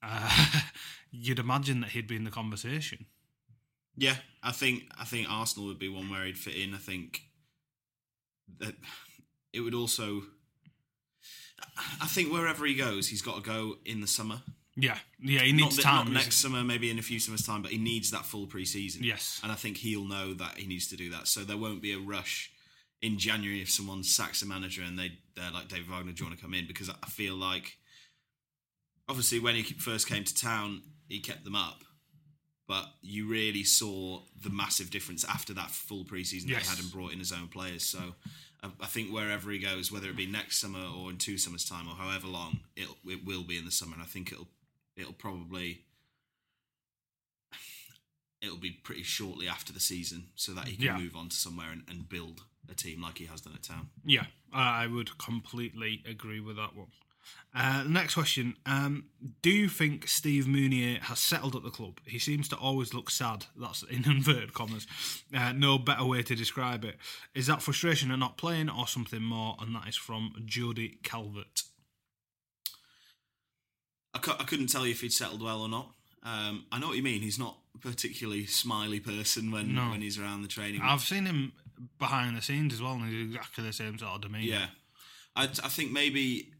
[0.02, 0.61] uh,
[1.11, 3.06] you'd imagine that he'd be in the conversation.
[3.96, 6.74] Yeah, I think I think Arsenal would be one where he'd fit in.
[6.74, 7.22] I think
[8.59, 8.74] that
[9.52, 10.22] it would also.
[12.00, 14.42] I think wherever he goes, he's got to go in the summer.
[14.76, 16.12] Yeah, yeah, he needs that- time.
[16.12, 19.02] not next summer, maybe in a few summers' time, but he needs that full pre-season.
[19.02, 19.40] Yes.
[19.42, 21.28] and I think he'll know that he needs to do that.
[21.28, 22.50] So there won't be a rush
[23.00, 26.26] in January if someone sacks a manager and they they're like David Wagner, do you
[26.28, 26.66] want to come in?
[26.66, 27.78] Because I feel like
[29.09, 31.83] obviously when he first came to town, he kept them up.
[32.69, 36.62] But you really saw the massive difference after that full preseason that Yes.
[36.69, 37.85] he had and brought in his own players.
[37.85, 38.16] So
[38.62, 41.64] I, I think wherever he goes, whether it be next summer or in two summers'
[41.64, 43.95] time or however long, it it will be in the summer.
[43.95, 44.49] And I think it'll
[44.97, 45.83] it'll probably
[48.42, 50.99] it'll be pretty shortly after the season so that he can Yeah.
[50.99, 53.88] move on to somewhere and, and build a team like he has done at town.
[54.05, 56.88] Yeah, I would completely agree with that one.
[57.59, 58.55] Uh, next question.
[58.66, 59.07] Um,
[59.40, 62.01] do you think Steve Mounie has settled at the club?
[62.05, 63.47] He seems to always look sad.
[63.59, 64.87] That's in inverted commas.
[65.35, 66.97] Uh, no better way to describe it.
[67.35, 69.57] Is that frustration at not playing or something more?
[69.59, 71.62] And that is from Jody Calvert.
[74.14, 75.90] I, cou- I couldn't tell you if he'd settled well or not.
[76.23, 77.21] Um, I know what you mean.
[77.23, 79.90] He's not a particularly smiley person when, No.
[79.90, 80.81] when he's around the training.
[80.83, 81.53] I've seen him
[81.99, 84.45] behind the scenes as well, and he's exactly the same sort of demeanour.
[84.45, 84.66] yeah,
[85.37, 86.51] I, I think maybe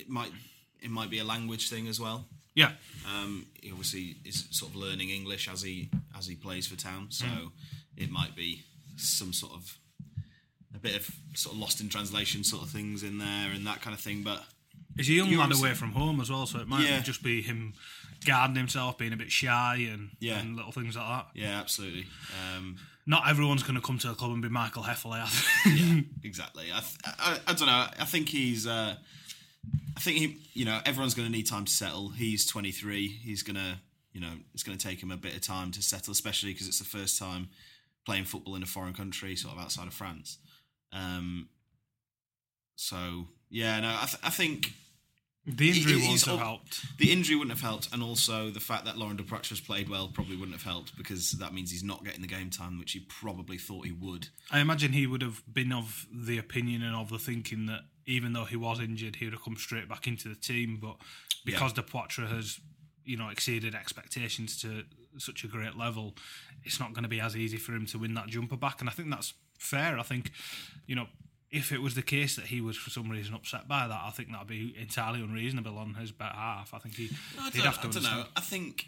[0.00, 0.32] it might
[0.80, 2.26] it might be a language thing as well.
[2.54, 2.72] Yeah.
[3.06, 7.06] Um, he obviously is sort of learning English as he as he plays for town,
[7.10, 7.50] so Mm.
[7.96, 8.62] it might be
[8.96, 9.78] some sort of
[10.74, 13.80] a bit of sort of lost in translation sort of things in there and that
[13.82, 14.22] kind of thing.
[14.22, 14.44] But
[14.96, 17.00] He's a young You lad away from home as well, so it might Yeah.
[17.00, 17.74] just be him
[18.24, 20.38] guarding himself, being a bit shy, and, Yeah.
[20.40, 21.26] and little things like that.
[21.40, 22.06] yeah, absolutely.
[22.56, 25.22] Um, Not everyone's going to come to a club and be Michael Hefele.
[25.22, 25.78] I think.
[25.78, 26.64] yeah, exactly.
[26.72, 27.86] I, th- I, I don't know.
[28.00, 28.66] I think he's.
[28.66, 28.96] Uh,
[29.98, 30.38] I think he.
[30.54, 32.10] You know, everyone's going to need time to settle.
[32.10, 33.08] He's 23.
[33.08, 33.80] He's gonna.
[34.12, 36.66] You know, it's going to take him a bit of time to settle, especially because
[36.68, 37.48] it's the first time
[38.06, 40.38] playing football in a foreign country, sort of outside of France.
[40.92, 41.48] Um.
[42.76, 44.72] So yeah, no, I, th- I think
[45.46, 46.98] The injury He- won't have helped.
[46.98, 50.08] the injury wouldn't have helped, and also the fact that Laurent Depoitre has played well
[50.08, 53.00] probably wouldn't have helped because that means he's not getting the game time, which he
[53.00, 54.28] probably thought he would.
[54.50, 58.32] I imagine he would have been of the opinion and of the thinking that even
[58.32, 60.78] though he was injured, he would have come straight back into the team.
[60.80, 60.96] But
[61.44, 62.58] because Depoitre has,
[63.04, 64.84] you know, exceeded expectations to
[65.18, 66.14] such a great level,
[66.64, 68.80] it's not going to be as easy for him to win that jumper back.
[68.80, 69.98] And I think that's fair.
[69.98, 70.30] I think,
[70.86, 71.06] you know,
[71.50, 74.10] if it was the case that he was for some reason upset by that, I
[74.10, 76.72] think that'd be entirely unreasonable on his behalf.
[76.74, 78.24] I think he, I he'd have to I don't know.
[78.36, 78.86] I think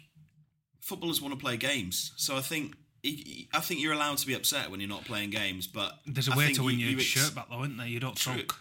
[0.79, 4.69] footballers want to play games, so I think I think you're allowed to be upset
[4.69, 5.65] when you're not playing games.
[5.65, 7.77] But There's a I way to win you- your you ex- shirt back, though, isn't
[7.77, 7.87] there?
[7.87, 8.35] You don't True.
[8.37, 8.59] sulk.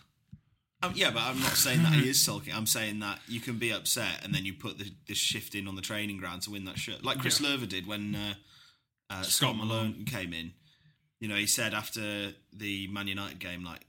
[0.82, 2.54] Um, yeah, but I'm not saying that he is sulking.
[2.54, 5.68] I'm saying that you can be upset and then you put the, the shift in
[5.68, 7.48] on the training ground to win that shirt, like Chris Yeah.
[7.50, 8.34] Löwe did when uh,
[9.10, 10.52] uh, Scott Scott Malone came in.
[11.20, 13.84] You know, he said after the Man United game, like,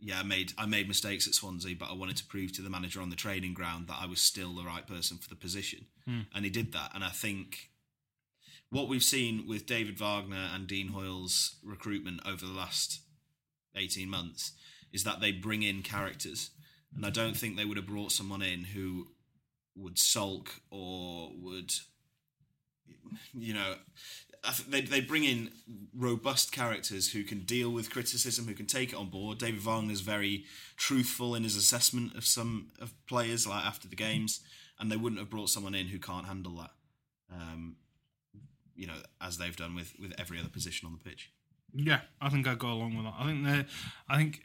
[0.00, 2.70] "Yeah, I made I made mistakes at Swansea, but I wanted to prove to the
[2.70, 5.84] manager on the training ground that I was still the right person for the position,"
[6.06, 6.92] and he did that.
[6.94, 7.68] And I think
[8.70, 13.00] what we've seen with David Wagner and Dean Hoyle's recruitment over the last
[13.76, 14.52] 18 months
[14.92, 16.50] is that they bring in characters.
[16.94, 19.08] And I don't think they would have brought someone in who
[19.74, 21.72] would sulk or would,
[23.32, 23.76] you know,
[24.68, 25.50] they, they bring in
[25.96, 29.38] robust characters who can deal with criticism, who can take it on board.
[29.38, 30.44] David Wagner's very
[30.76, 34.40] truthful in his assessment of some of players, like after the games,
[34.78, 36.70] and they wouldn't have brought someone in who can't handle that.
[37.32, 37.76] Um,
[38.74, 41.30] you know, as they've done with with every other position on the pitch.
[41.72, 43.14] Yeah, I think I'd go along with that.
[43.18, 43.66] I think the,
[44.08, 44.42] I think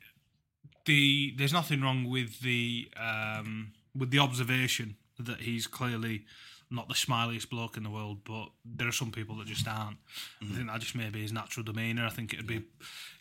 [0.88, 6.26] the there's nothing wrong with the um, with the observation that he's clearly
[6.69, 9.95] not the smiliest bloke in the world, but there are some people that just aren't.
[10.41, 12.06] I think that just may be his natural demeanour.
[12.06, 12.63] I think it'd be,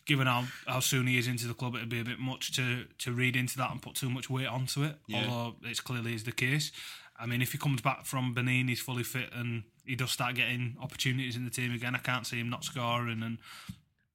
[0.05, 2.83] given how, how soon he is into the club, it'd be a bit much to,
[2.99, 5.27] to read into that and put too much weight onto it, Yeah.
[5.29, 6.73] although it's clearly is the case.
[7.17, 10.35] I mean, if he comes back from Benin, he's fully fit and he does start
[10.35, 11.95] getting opportunities in the team again.
[11.95, 13.37] I can't see him not scoring, and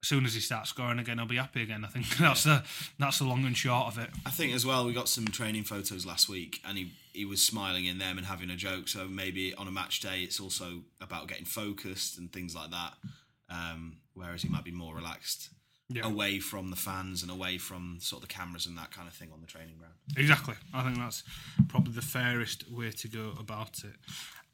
[0.03, 1.85] as soon as he starts scoring again, he'll be happy again.
[1.85, 2.65] I think that's the
[2.99, 4.11] that's the long and short of it.
[4.27, 7.41] I think as well we got some training photos last week, and he he was
[7.45, 8.89] smiling in them and having a joke.
[8.89, 12.95] So maybe on a match day, it's also about getting focused and things like that.
[13.51, 15.51] Um, whereas he might be more relaxed
[15.91, 16.07] Yeah.
[16.07, 19.13] away from the fans and away from sort of the cameras and that kind of
[19.15, 19.93] thing on the training ground.
[20.17, 20.55] Exactly.
[20.73, 21.23] I think that's
[21.69, 23.95] probably the fairest way to go about it.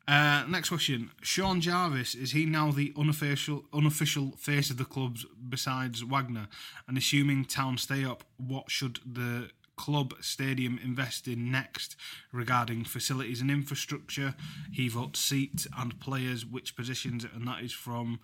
[0.09, 5.27] Uh, next question: Sean Jarvis is he now the unofficial unofficial face of the clubs
[5.51, 6.49] besides Wagner?
[6.89, 11.95] And assuming Town stay up, what should the club stadium invest in next
[12.33, 14.35] regarding facilities and infrastructure?
[14.73, 18.21] He votes seat and players, which positions, and that is from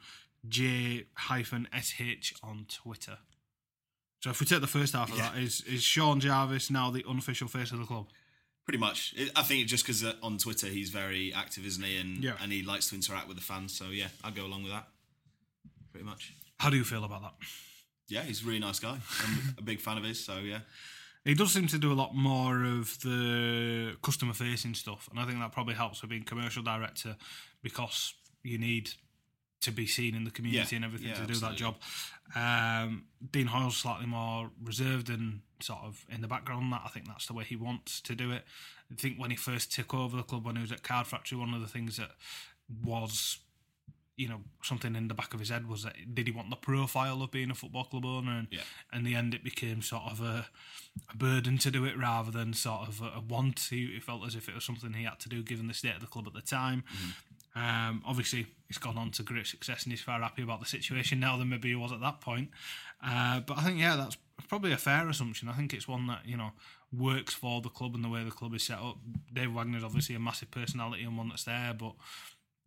[0.49, 3.19] J hyphen sh on Twitter.
[4.23, 5.33] So if we take the first half of Yeah.
[5.33, 8.09] that, is is Sean Jarvis now the unofficial face of the club?
[8.65, 9.13] Pretty much.
[9.17, 11.99] It, I think just because uh, on Twitter he's very active, isn't he?
[11.99, 12.35] And Yeah.
[12.41, 13.77] and he likes to interact with the fans.
[13.77, 14.89] So yeah, I'd go along with that.
[15.93, 16.33] Pretty much.
[16.59, 17.35] How do you feel about that?
[18.09, 18.99] Yeah, he's a really nice guy.
[19.23, 20.25] I'm a big fan of his.
[20.25, 20.61] So yeah,
[21.25, 25.25] He does seem to do a lot more of the customer facing stuff, and I
[25.27, 27.17] think that probably helps with being commercial director
[27.63, 28.91] because you need
[29.63, 31.77] to be seen in the community Yeah, and everything yeah, to do that job.
[32.37, 36.73] Um, Dean Hoyle's slightly more reserved and sort of in the background.
[36.73, 38.45] That I think that's the way he wants to do it.
[38.93, 41.39] I think when he first took over the club, when he was at Card Factory,
[41.39, 42.11] one of the things that
[42.85, 43.39] was
[44.17, 46.55] you know something in the back of his head was that did he want the
[46.55, 48.61] profile of being a football club owner and Yeah.
[48.93, 50.47] in the end it became sort of a,
[51.13, 54.37] a burden to do it rather than sort of a, a want he, felt as
[54.37, 56.33] if it was something he had to do given the state of the club at
[56.33, 56.85] the time
[57.57, 61.19] um, obviously he's gone on to great success and he's far happy about the situation
[61.19, 62.51] now than maybe he was at that point
[63.05, 64.17] uh, but I think yeah that's
[64.49, 66.51] probably a fair assumption I think it's one that you know
[66.93, 68.99] works for the club and the way the club is set up
[69.33, 71.95] Dave Wagner's obviously a massive personality and one that's there but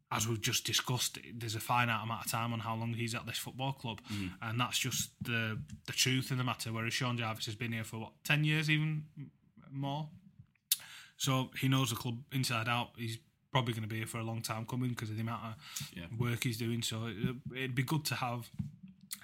[0.10, 3.26] as we've just discussed, there's a finite amount of time on how long he's at
[3.26, 4.32] this football club, mm.
[4.42, 6.72] and that's just the the truth in the matter.
[6.72, 9.04] Whereas Sean Jarvis has been here for what ten years, even
[9.70, 10.08] more,
[11.18, 12.92] so he knows the club inside out.
[12.96, 13.18] He's
[13.52, 15.92] probably going to be here for a long time coming because of the amount of
[15.94, 16.06] Yeah.
[16.18, 16.84] work he's doing.
[16.84, 18.50] So uh, it'd be good to have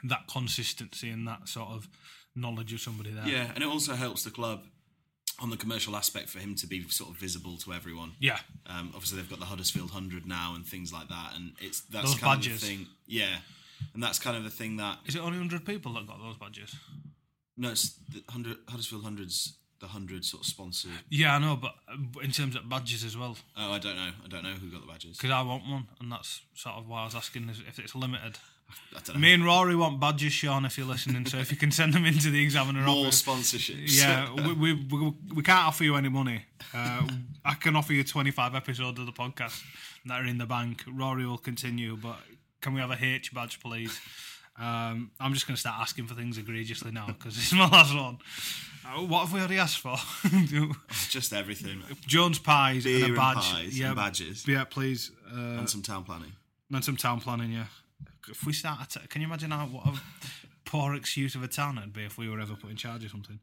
[0.04, 1.88] that consistency and that sort of
[2.36, 3.28] knowledge of somebody there.
[3.28, 4.64] yeah, and it also helps the club
[5.40, 8.14] on the commercial aspect for him to be sort of visible to everyone.
[8.20, 11.82] yeah, Um, obviously, they've got the Huddersfield Hundred now and things like that, and it's
[11.82, 12.56] that's Those kind badges.
[12.56, 12.88] of the thing.
[13.08, 13.38] Yeah,
[13.94, 16.38] and that's kind of the thing that Is it only hundred people that got those
[16.38, 16.76] badges?
[17.58, 20.92] no, it's the hundred Huddersfield Hundreds, the hundred sort of sponsored.
[21.10, 21.74] Yeah, I know, but
[22.24, 23.36] in terms of badges as well.
[23.58, 24.12] Oh, I don't know.
[24.24, 25.18] I don't know who got the badges.
[25.18, 28.38] Because I want one, and that's sort of why I was asking if it's limited.
[28.96, 29.20] I don't know.
[29.22, 31.26] Me and Rory want badges, Sean, if you're listening.
[31.26, 33.22] So if you can send them into the Examiner More office.
[33.24, 34.00] sponsorships.
[34.00, 36.46] Yeah, we, we, we, we can't offer you any money.
[36.74, 37.08] Uh,
[37.44, 39.64] I can offer you 25 episodes of the podcast
[40.06, 40.84] that are in the bank.
[40.88, 42.18] Rory will continue, but
[42.62, 44.00] can we have a H badge, please?
[44.60, 47.96] Um, I'm just going to start asking for things egregiously now because it's my last
[47.96, 48.20] one.
[48.86, 49.96] Uh, what have we already asked for?
[51.10, 51.82] just everything.
[52.06, 53.36] Jones pies Beer and and a badge.
[53.52, 54.48] pies yeah, and badges.
[54.48, 55.12] Yeah, please.
[55.34, 56.34] Uh, and some town planning.
[56.72, 57.66] and some town planning, yeah.
[58.30, 60.00] If we start, a t- can you imagine how what a
[60.66, 63.12] poor excuse of a town it'd be if we were ever put in charge of
[63.12, 63.40] something?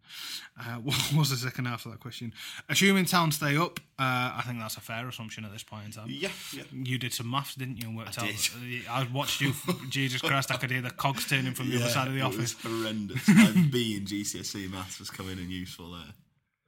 [0.58, 2.32] Uh, what was the second half of that question?
[2.68, 5.92] Assuming town stay up, uh, I think that's a fair assumption at this point in
[5.92, 6.06] time.
[6.08, 6.62] Yeah, yeah.
[6.72, 7.88] You did some maths, didn't you?
[7.88, 8.28] And worked I out.
[8.28, 8.88] did.
[8.88, 9.52] I watched you.
[9.90, 10.50] Jesus Christ!
[10.50, 12.62] I could hear the cogs turning from the other side of the office.
[12.62, 13.28] was horrendous.
[13.28, 16.14] My B in GCSE maths was coming in useful there.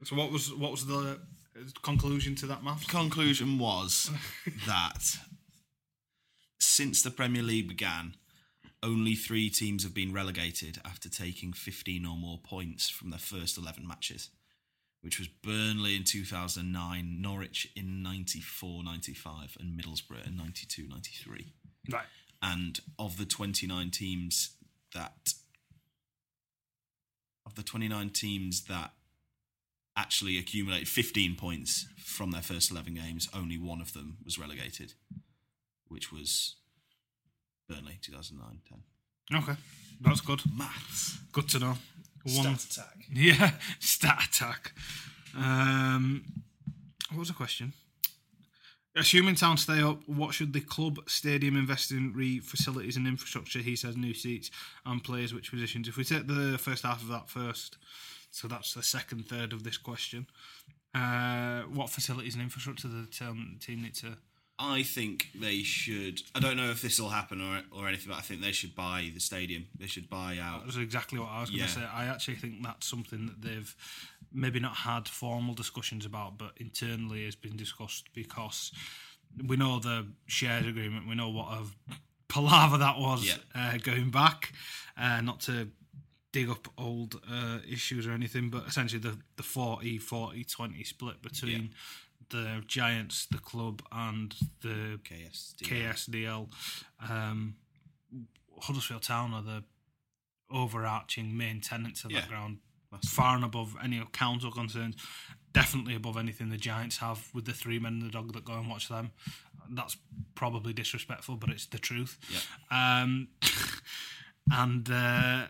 [0.03, 1.19] So what was what was the
[1.81, 2.85] conclusion to that maths?
[2.85, 4.11] Conclusion was
[4.67, 5.17] that
[6.63, 8.15] since the Premier League began,
[8.81, 13.57] only three teams have been relegated after taking 15 or more points from their first
[13.57, 14.29] 11 matches,
[15.01, 21.53] which was Burnley in 2009, Norwich in 94 95, and Middlesbrough in 92 93.
[21.91, 22.05] Right.
[22.41, 24.55] and of the 29 teams
[24.93, 25.33] that
[27.45, 28.91] of the 29 teams that
[29.97, 34.93] actually accumulated 15 points from their first 11 games only one of them was relegated
[35.87, 36.55] which was
[37.69, 39.55] Burnley 2009-10 Okay,
[40.01, 40.41] that's good.
[40.55, 41.75] maths Good to know.
[42.25, 44.73] One, Stat attack Yeah, stat attack.
[45.35, 46.23] Um,
[47.09, 47.73] what was the question?
[48.95, 53.59] Assuming town stay up, what should the club stadium invest in re facilities and infrastructure?
[53.59, 54.51] He says new seats
[54.85, 55.87] and players which positions.
[55.87, 57.77] If we take the first half of that first,
[58.29, 60.27] so that's the second third of this question.
[60.93, 64.15] Uh, what facilities and infrastructure the team, team need to?
[64.65, 66.21] I think they should.
[66.33, 68.73] I don't know if this will happen or or anything, but I think they should
[68.75, 69.65] buy the stadium.
[69.77, 70.59] They should buy out.
[70.61, 71.81] That was exactly what I was going to say.
[71.83, 73.75] I actually think that's something that they've
[74.31, 78.71] maybe not had formal discussions about, but internally has been discussed because
[79.47, 81.07] we know the shared agreement.
[81.07, 81.65] We know what a
[82.29, 83.35] palaver that was Yeah.
[83.53, 84.53] uh, going back.
[84.97, 85.69] Uh, not to
[86.31, 91.21] dig up old uh, issues or anything, but essentially the the 40 40 20 split
[91.21, 91.73] between
[92.33, 95.55] the Giants, the club, and the KS.
[95.63, 96.49] KSDL.
[97.09, 97.55] Um,
[98.61, 99.63] Huddersfield Town are the
[100.49, 102.21] overarching main tenants of Yeah.
[102.21, 102.59] that ground,
[103.07, 104.95] far and above any council concerns.
[105.53, 108.53] Definitely above anything the Giants have with the three men and the dog that go
[108.53, 109.11] and watch them.
[109.69, 109.97] That's
[110.35, 112.17] probably disrespectful, but it's the truth.
[112.29, 113.01] Yeah.
[113.01, 113.29] Um,
[114.51, 115.47] and uh,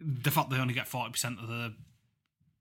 [0.00, 1.74] the fact they only get forty percent of the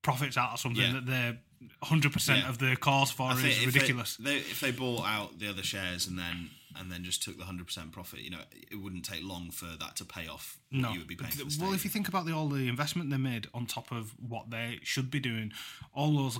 [0.01, 0.93] profits out of something Yeah.
[0.93, 1.39] that they're
[1.83, 4.17] hundred percent of the cause for is if ridiculous.
[4.17, 7.37] They, they, if they bought out the other shares and then and then just took
[7.37, 8.39] the hundred percent profit, you know,
[8.71, 10.57] it wouldn't take long for that to pay off.
[10.71, 11.31] No, you would be paying.
[11.37, 11.73] Well, stadium.
[11.73, 14.79] if you think about the all the investment they made on top of what they
[14.83, 15.51] should be doing,
[15.93, 16.39] all those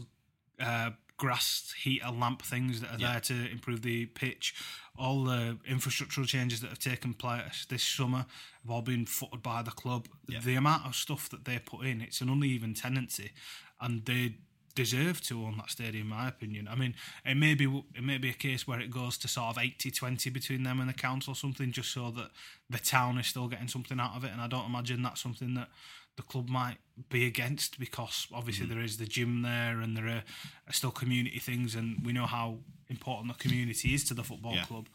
[0.59, 3.11] uh, grass heater lamp things that are Yeah.
[3.11, 4.55] there to improve the pitch,
[4.97, 8.25] all the infrastructural changes that have taken place this summer
[8.63, 10.07] have all been footed by the club.
[10.27, 10.39] Yeah.
[10.39, 13.31] The amount of stuff that they put in, it's an uneven tendency,
[13.79, 14.35] and they
[14.75, 16.67] deserve to own that stadium in my opinion.
[16.67, 19.57] I mean it may be it may be a case where it goes to sort
[19.57, 22.31] of 80-20 between them and the council or something just so that
[22.69, 24.31] the town is still getting something out of it.
[24.31, 25.69] And i don't imagine that's something that
[26.17, 26.77] the club might
[27.09, 28.69] be against because obviously mm.
[28.69, 30.23] there is the gym there and there are,
[30.67, 32.57] are still community things and we know how
[32.89, 34.65] important the community is to the football Yeah.
[34.65, 34.87] club.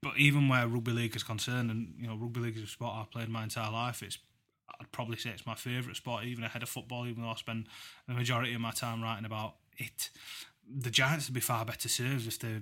[0.00, 2.94] But even where rugby league is concerned and you know rugby league is a sport
[2.96, 4.18] I've played my entire life it's
[4.80, 7.66] I'd probably say it's my favourite sport, even ahead of football, even though I spend
[8.06, 10.10] the majority of my time writing about it.
[10.70, 12.60] The Giants would be far better served if they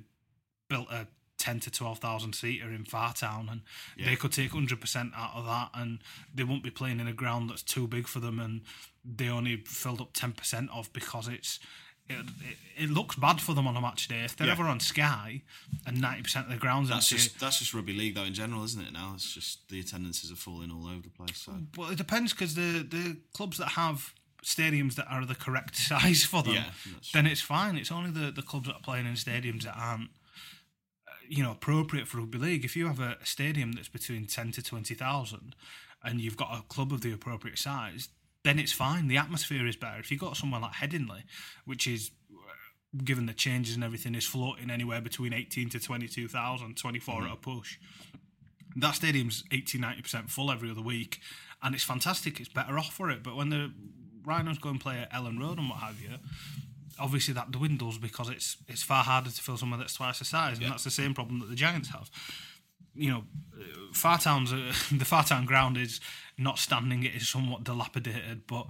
[0.68, 3.61] built a 10 to 12,000 seater in Fartown and
[3.96, 4.07] Yeah.
[4.07, 5.98] they could take 100% out of that and
[6.35, 8.62] they wouldn't be playing in a ground that's too big for them and
[9.05, 11.61] they only filled up 10% of because it's
[12.08, 14.24] it, it, it looks bad for them on a match day.
[14.24, 14.52] If they're Yeah.
[14.54, 15.42] ever on Sky
[15.86, 18.62] and 90% of the ground's that's empty, just that's just rugby league though in general,
[18.64, 18.92] isn't it?
[18.92, 21.38] Now it's just the attendances are falling all over the place.
[21.38, 24.12] So Well, it depends because the the clubs that have
[24.44, 26.70] stadiums that are the correct size for them, Yeah,
[27.12, 27.76] then it's fine.
[27.76, 30.10] It's only the, the clubs that are playing in stadiums that aren't,
[31.08, 32.64] uh, you know, appropriate for rugby league.
[32.64, 35.56] If you have a, stadium that's between ten to twenty thousand,
[36.04, 38.08] and you've got a club of the appropriate size,
[38.46, 39.09] then it's fine.
[39.09, 39.98] The atmosphere is better.
[39.98, 41.24] If you've got somewhere like Headingley,
[41.64, 42.12] which is
[43.04, 47.37] given the changes and everything is floating anywhere between 18 to 22,000 24 at a
[47.37, 47.78] push.
[48.76, 51.20] That stadium's 80 90% full every other week
[51.62, 52.38] and it's fantastic.
[52.38, 53.22] It's better off for it.
[53.22, 53.72] But when the
[54.24, 56.11] rhinos go and play at Elland Road and what have you
[56.98, 60.59] obviously that dwindles because it's it's far harder to fill somewhere that's twice the size
[60.59, 62.11] and that's the same problem that the giants have
[62.96, 63.24] you know
[63.92, 64.56] fartown's uh,
[64.96, 66.00] the fartown ground is
[66.38, 68.66] not standing it is somewhat dilapidated but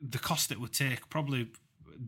[0.00, 1.48] the cost it would take probably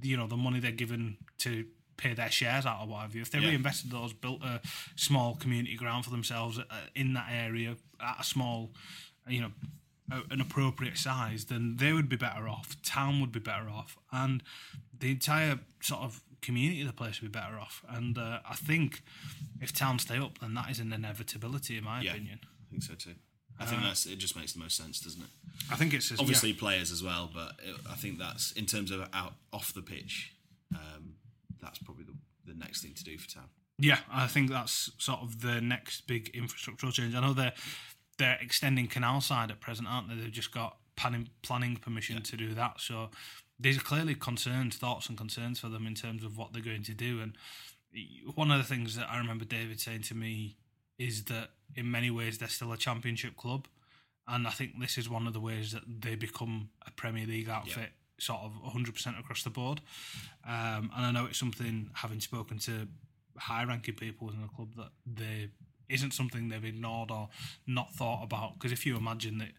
[0.03, 1.65] you know the money they're given to
[1.97, 3.49] pay their shares out or whatever if they Yeah.
[3.49, 4.61] reinvested those built a
[4.97, 8.73] small community ground for themselves uh, in that area at a small
[9.29, 9.51] you know
[10.31, 14.43] an appropriate size then they would be better off town would be better off and
[14.99, 18.55] the entire sort of community of the place would be better off and uh, i
[18.55, 19.03] think
[19.61, 22.83] if town stay up then that is an inevitability in my yeah, opinion I think
[22.83, 23.15] so too.
[23.59, 24.19] I think that's it.
[24.19, 25.31] Just makes the most sense, doesn't it?
[25.71, 28.91] i think it's just, Obviously, players as well, but it, I think that's in terms
[28.91, 30.35] of out off the pitch.
[30.75, 31.15] Um,
[31.61, 33.49] that's probably the, the next thing to do for town.
[33.79, 37.15] Yeah, I think that's sort of the next big infrastructural change.
[37.15, 37.55] I know they're
[38.19, 40.17] they're extending Canalside at present, aren't they?
[40.17, 42.81] They've just got planning planning permission to do that.
[42.81, 43.11] So
[43.59, 46.83] these are clearly concerns, thoughts, and concerns for them in terms of what they're going
[46.85, 47.21] to do.
[47.21, 47.37] And
[48.35, 50.57] one of the things that I remember David saying to me
[50.99, 53.67] is that in many ways they're still a championship club,
[54.29, 57.49] and I think this is one of the ways that they become a Premier League
[57.49, 57.91] outfit.
[58.19, 59.83] Sort of 100% across the board.
[60.47, 62.89] Um, and I know it's something, having spoken to
[63.37, 65.51] high ranking people in the club, that they
[65.91, 67.29] isn't something they've ignored or
[67.67, 68.55] not thought about.
[68.55, 69.51] Because if you imagine that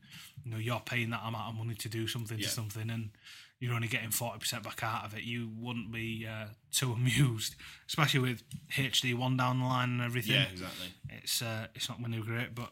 [0.43, 2.45] you know you're paying that amount of money to do something Yeah.
[2.47, 3.11] to something and
[3.59, 7.55] you're only getting 40% back out of it, you wouldn't be uh, too amused,
[7.87, 8.43] especially with
[8.75, 10.87] HD one down the line and everything Yeah, exactly.
[11.09, 12.53] it's uh, it's not going to be great.
[12.53, 12.71] But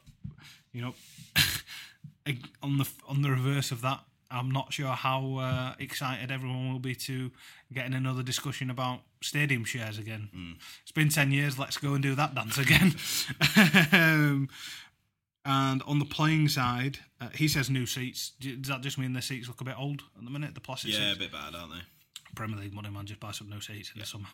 [0.71, 0.93] you know,
[2.61, 6.79] on the on the reverse of that, I'm not sure how uh, excited everyone will
[6.79, 7.31] be to
[7.73, 10.57] getting another discussion about stadium shares again.
[10.83, 11.57] It's been ten years.
[11.57, 12.95] Let's go and do that dance again.
[13.91, 14.49] um,
[15.45, 18.31] and on the playing side, uh, he says new seats.
[18.39, 20.55] Does that just mean the seats look a bit old at the minute?
[20.55, 21.01] The plastic seats?
[21.01, 21.81] Yeah, a bit bad, aren't they?
[22.35, 23.05] Premier League money, man.
[23.05, 24.27] Just buy some new seats in the summer.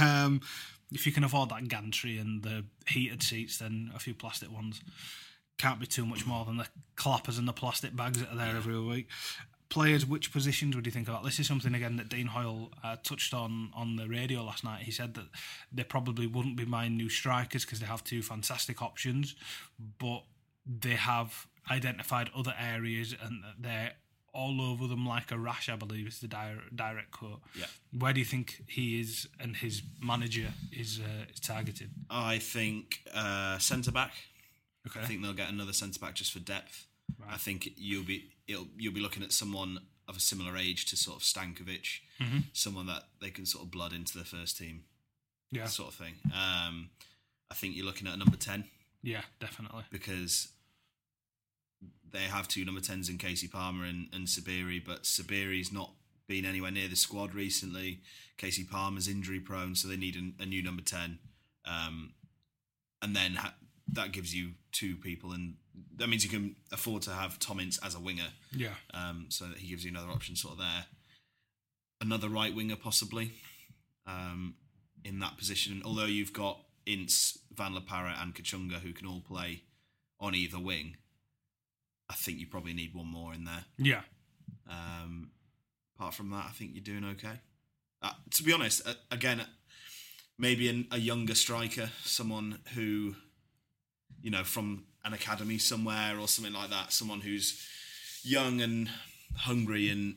[0.02, 0.40] um,
[0.90, 4.82] if you can afford that gantry and the heated seats, then a few plastic ones
[5.58, 8.56] can't be too much more than the clappers and the plastic bags that are there
[8.56, 9.08] every week.
[9.72, 11.24] Players, which positions would you think about?
[11.24, 14.82] This is something again that Dean Hoyle uh, touched on on the radio last night.
[14.82, 15.28] He said that
[15.72, 19.34] they probably wouldn't be buying new strikers because they have two fantastic options,
[19.98, 20.24] but
[20.66, 23.92] they have identified other areas and that they're
[24.34, 25.70] all over them like a rash.
[25.70, 27.40] I believe is the direct, direct quote.
[27.58, 27.64] Yeah.
[27.98, 31.90] Where do you think he is and his manager is, uh, is targeted?
[32.10, 34.12] I think uh, centre back.
[34.86, 35.00] Okay.
[35.00, 36.88] I think they'll get another centre back just for depth.
[37.30, 40.96] I think you'll be it'll, you'll be looking at someone of a similar age to
[40.96, 42.38] sort of Stankovic, Mm-hmm.
[42.52, 44.84] someone that they can sort of blood into the first team,
[45.50, 45.66] yeah.
[45.66, 46.14] sort of thing.
[46.26, 46.90] Um,
[47.50, 48.64] I think you're looking at a number ten
[49.02, 49.82] Yeah, definitely.
[49.90, 50.48] because
[52.12, 55.92] they have two number tens in Kasey Palmer and, and Sabiri, but Sabiri's not
[56.28, 58.00] been anywhere near the squad recently.
[58.38, 61.18] Kasey Palmer's injury prone, so they need a, a new number ten.
[61.64, 62.12] Um,
[63.00, 63.54] and then ha-
[63.92, 65.54] that gives you two people, and
[65.96, 68.28] that means you can afford to have Tom Ince as a winger.
[68.52, 68.74] Yeah.
[68.92, 70.84] Um, so that he gives you another option sort of there.
[72.00, 73.32] Another right winger possibly
[74.06, 74.54] um,
[75.04, 75.82] in that position.
[75.84, 79.62] Although you've got Ince, Van La Parra, and Kachunga who can all play
[80.20, 80.96] on either wing.
[82.08, 83.64] I think you probably need one more in there.
[83.78, 84.02] Yeah.
[84.68, 85.30] Um,
[85.96, 87.40] apart from that, I think you're doing okay.
[88.02, 89.40] Uh, to be honest, uh, again,
[90.38, 93.14] maybe an, a younger striker, someone who,
[94.20, 97.66] you know, from an academy somewhere or something like that, someone who's
[98.22, 98.88] young and
[99.36, 100.16] hungry and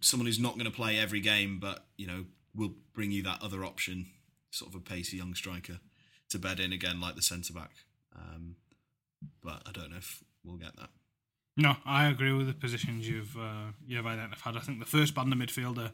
[0.00, 2.24] someone who's not going to play every game, but, you know,
[2.54, 4.06] will bring you that other option,
[4.50, 5.78] sort of a pacey young striker
[6.30, 7.72] to bed in again, like the centre back.
[8.14, 8.56] Um,
[9.42, 10.90] but I don't know if we'll get that.
[11.56, 14.56] No, I agree with the positions you've uh, you've identified.
[14.56, 15.90] I think the first band of midfield are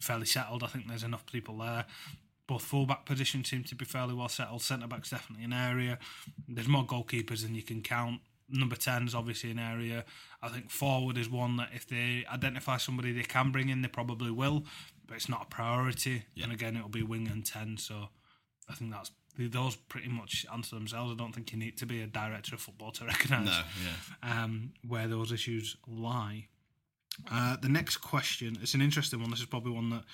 [0.00, 0.62] fairly settled.
[0.62, 1.84] I think there's enough people there.
[2.52, 4.60] Both fullback positions seem to be fairly well settled.
[4.60, 5.98] Centre back's definitely an area.
[6.46, 8.20] There's more goalkeepers than you can count.
[8.50, 10.04] Number 10 is obviously an area.
[10.42, 13.88] I think forward is one that if they identify somebody they can bring in, they
[13.88, 14.66] probably will,
[15.06, 16.24] but it's not a priority.
[16.34, 16.44] Yeah.
[16.44, 17.78] And again, it'll be wing and 10.
[17.78, 18.10] So
[18.68, 21.10] I think that's those pretty much answer themselves.
[21.10, 24.44] I don't think you need to be a director of football to recognise No, yeah.
[24.44, 26.48] um, where those issues lie.
[27.30, 29.30] Uh, the next question it's an interesting one.
[29.30, 30.04] This is probably one that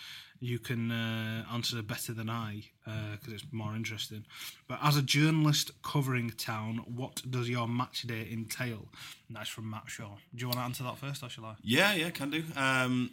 [0.41, 4.25] you can uh, answer better than I because it's more interesting.
[4.69, 8.89] But as a journalist covering town, what does your match day entail?
[9.29, 10.17] And that's from Matt Shaw.
[10.35, 11.55] Do you want to answer that first, or shall I?
[11.63, 12.43] Yeah, yeah, can do.
[12.57, 13.11] Um,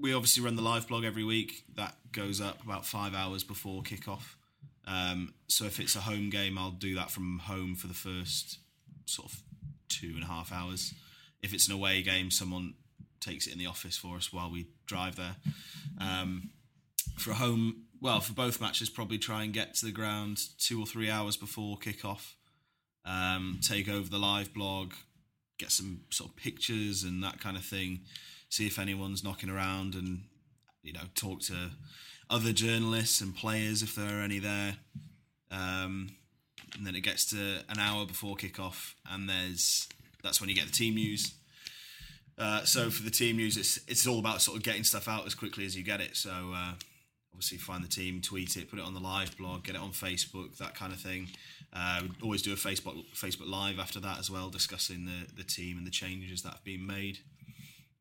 [0.00, 1.64] we obviously run the live blog every week.
[1.76, 4.34] That goes up about five hours before kickoff.
[4.86, 8.58] Um, so if it's a home game, I'll do that from home for the first
[9.04, 9.42] sort of
[9.88, 10.94] two and a half hours.
[11.42, 12.74] If it's an away game, someone
[13.20, 15.36] takes it in the office for us while we drive there.
[16.00, 16.50] Um,
[17.16, 20.80] for a home, well, for both matches, probably try and get to the ground two
[20.80, 22.34] or three hours before kickoff.
[23.04, 24.92] Um, take over the live blog,
[25.58, 28.00] get some sort of pictures and that kind of thing.
[28.48, 30.24] See if anyone's knocking around and
[30.82, 31.70] you know talk to
[32.28, 34.76] other journalists and players if there are any there.
[35.50, 36.16] Um,
[36.76, 39.88] and then it gets to an hour before kickoff, and there's
[40.22, 41.34] that's when you get the team news.
[42.38, 45.26] Uh, so for the team news, it's it's all about sort of getting stuff out
[45.26, 46.16] as quickly as you get it.
[46.16, 46.72] So uh,
[47.32, 49.90] obviously find the team, tweet it, put it on the live blog, get it on
[49.90, 51.28] Facebook, that kind of thing.
[51.72, 55.78] Uh, always do a Facebook Facebook live after that as well, discussing the the team
[55.78, 57.18] and the changes that have been made.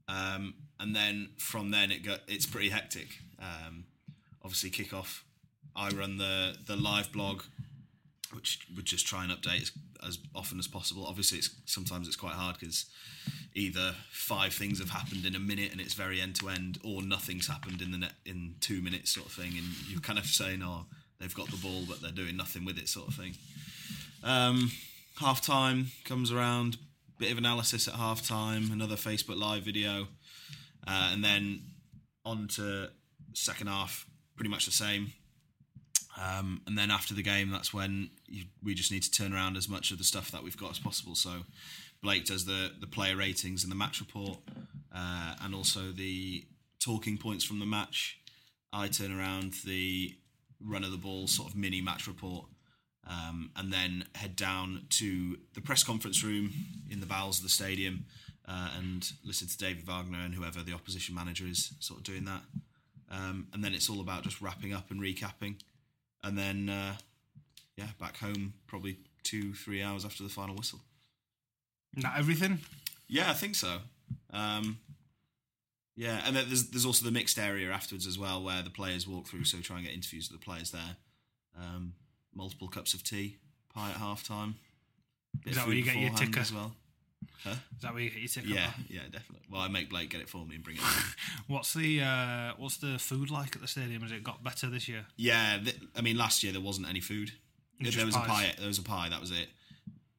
[0.07, 3.19] Um, and then from then it got it's pretty hectic.
[3.39, 3.86] Um,
[4.43, 5.21] obviously kickoff.
[5.75, 7.43] I run the the live blog,
[8.36, 9.71] which would just try and update
[10.05, 11.05] as, often as possible.
[11.07, 12.86] Obviously, it's sometimes it's quite hard because
[13.53, 17.01] either five things have happened in a minute and it's very end to end, or
[17.01, 19.53] nothing's happened in the net in two minutes, sort of thing.
[19.57, 20.86] And you're kind of saying, "Oh,
[21.19, 23.36] they've got the ball, but they're doing nothing with it," sort of thing.
[24.23, 24.71] Um,
[25.19, 26.77] half time comes around,
[27.17, 30.07] bit of analysis at half time, another Facebook live video,
[30.86, 31.61] uh, and then
[32.25, 32.89] on to
[33.33, 34.05] second half,
[34.36, 35.13] pretty much the same.
[36.22, 39.57] Um, and then after the game, that's when you, we just need to turn around
[39.57, 41.16] as much of the stuff that we've got as possible.
[41.16, 41.32] So
[42.01, 44.39] Blake does the the player ratings and the match report,
[44.93, 46.45] uh, and also the
[46.80, 48.20] talking points from the match.
[48.72, 50.16] I turn around the
[50.61, 52.45] run of the ball sort of mini match report,
[53.07, 56.53] um, and then head down to the press conference room
[56.89, 58.05] in the bowels of the stadium
[58.47, 62.26] uh, and listen to David Wagner and whoever the opposition manager is sort of doing
[62.26, 62.41] that.
[63.09, 65.59] Um, and then it's all about just wrapping up and recapping,
[66.26, 66.95] and then uh,
[67.78, 70.80] yeah, back home probably two three hours after the final whistle.
[71.95, 72.59] Not everything.
[73.07, 73.78] Yeah, I think so.
[74.34, 74.80] Um,
[75.95, 79.28] Yeah, and there's there's also the mixed area afterwards as well, where the players walk
[79.28, 79.45] through.
[79.45, 80.97] So try and get interviews with the players there.
[81.57, 81.93] Um,
[82.34, 83.38] multiple cups of tea,
[83.73, 84.55] pie at half time.
[85.45, 86.39] Is that where you get your tikka?
[86.39, 86.73] as well?
[87.43, 87.55] Huh?
[87.76, 88.45] Is that where you get your?
[88.45, 89.47] Yeah, yeah, definitely.
[89.51, 90.82] Well, I make Blake get it for me and bring it.
[91.47, 94.01] What's the uh, what's the food like at the stadium?
[94.01, 95.05] Has it got better this year?
[95.17, 97.32] yeah, th- I mean, last year there wasn't any food.
[97.80, 98.26] There was pies.
[98.26, 98.53] a pie.
[98.57, 99.09] There was a pie.
[99.09, 99.47] That was it.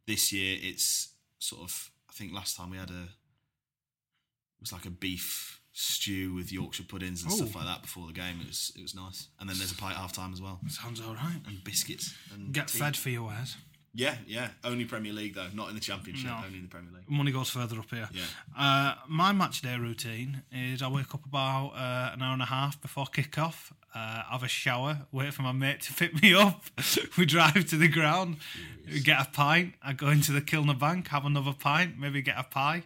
[0.07, 1.91] This year it's sort of.
[2.09, 3.03] I think last time we had a.
[3.03, 8.13] It was like a beef stew with Yorkshire puddings and stuff like that before the
[8.13, 8.39] game.
[8.41, 9.29] It was it was nice.
[9.41, 10.59] And then there's a pie at half time as well.
[10.69, 11.41] Sounds all right.
[11.47, 12.15] And biscuits.
[12.33, 12.79] And Get tea.
[12.79, 13.57] fed for your wares.
[13.97, 14.49] Yeah, yeah.
[14.63, 16.27] Only Premier League though, not in the Championship.
[16.29, 16.37] No.
[16.45, 17.09] Only in the Premier League.
[17.09, 18.09] Money goes further up here.
[18.13, 18.25] Yeah.
[18.57, 22.47] Uh, my match day routine is I wake up about uh, an hour and a
[22.47, 26.35] half before kick off, uh, have a shower, wait for my mate to pick me
[26.35, 26.65] up.
[27.19, 28.37] we drive to the ground,
[28.87, 29.73] we get a pint.
[29.83, 32.83] I go into the Kilner Bank, have another pint, maybe get a pie,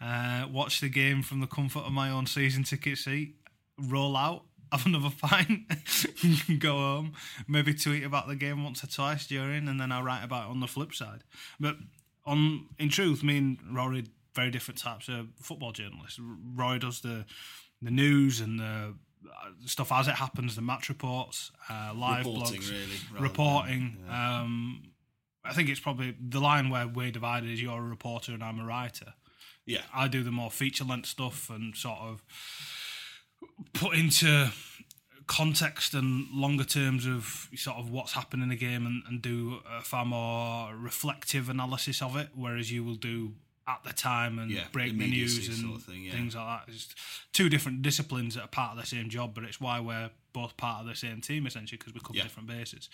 [0.00, 3.34] uh, watch the game from the comfort of my own season ticket seat,
[3.76, 4.44] roll out.
[4.72, 5.62] Have another pint,
[6.58, 7.12] go home,
[7.46, 10.50] maybe tweet about the game once or twice during, and then I write about it
[10.50, 11.22] on the flip side.
[11.60, 11.76] But
[12.26, 14.04] on in truth, me and Rory
[14.34, 16.18] very different types of football journalists.
[16.54, 17.24] Rory does the
[17.82, 18.94] the news and the
[19.26, 23.22] uh, stuff as it happens, the match reports, uh, live Reporting, blogs, really, rather than-
[23.22, 23.96] reporting.
[24.10, 24.82] Um,
[25.44, 28.58] I think it's probably the line where we're divided is you're a reporter and I'm
[28.58, 29.12] a writer.
[29.66, 29.82] Yeah.
[29.94, 32.22] I do the more feature length stuff and sort of
[33.74, 34.50] put into
[35.26, 39.60] context and longer terms of sort of what's happened in the game and, and do
[39.78, 43.32] a far more reflective analysis of it, whereas you will do
[43.66, 46.12] at the time and Yeah, break the news and sort of thing, yeah.
[46.12, 46.74] things like that.
[46.74, 46.94] It's
[47.32, 50.54] two different disciplines that are part of the same job, but it's why we're both
[50.58, 52.24] part of the same team essentially because we cover Yeah.
[52.24, 52.90] different bases,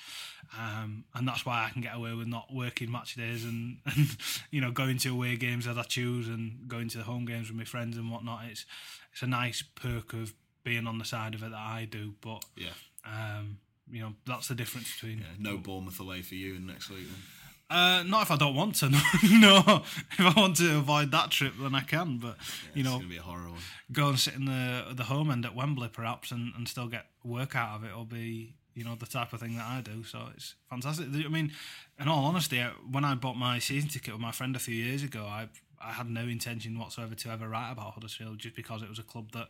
[0.56, 4.16] um, and that's why I can get away with not working match days and, and
[4.52, 7.48] you know going to away games as I choose and going to the home games
[7.48, 8.44] with my friends and whatnot.
[8.48, 8.66] It's
[9.12, 10.34] it's a nice perk of
[10.64, 12.70] being on the side of it that I do, but Yeah.
[13.04, 13.58] um,
[13.90, 15.24] you know that's the difference between Yeah.
[15.38, 17.76] No Bournemouth away for you and next week then.
[17.78, 18.88] uh, not if I don't want to.
[19.30, 19.82] No,
[20.12, 22.18] if I want to avoid that trip, then I can.
[22.18, 22.36] But
[22.74, 23.60] you It's know, gonna be a horror one.
[23.92, 27.06] go and sit in the the home end at Wembley perhaps, and, and still get
[27.24, 30.04] work out of it, will be you know the type of thing that I do.
[30.04, 31.06] So it's fantastic.
[31.12, 31.52] I mean,
[31.98, 35.02] in all honesty, when I bought my season ticket with my friend a few years
[35.02, 35.48] ago, I
[35.82, 39.02] I had no intention whatsoever to ever write about Huddersfield, just because it was a
[39.02, 39.48] club that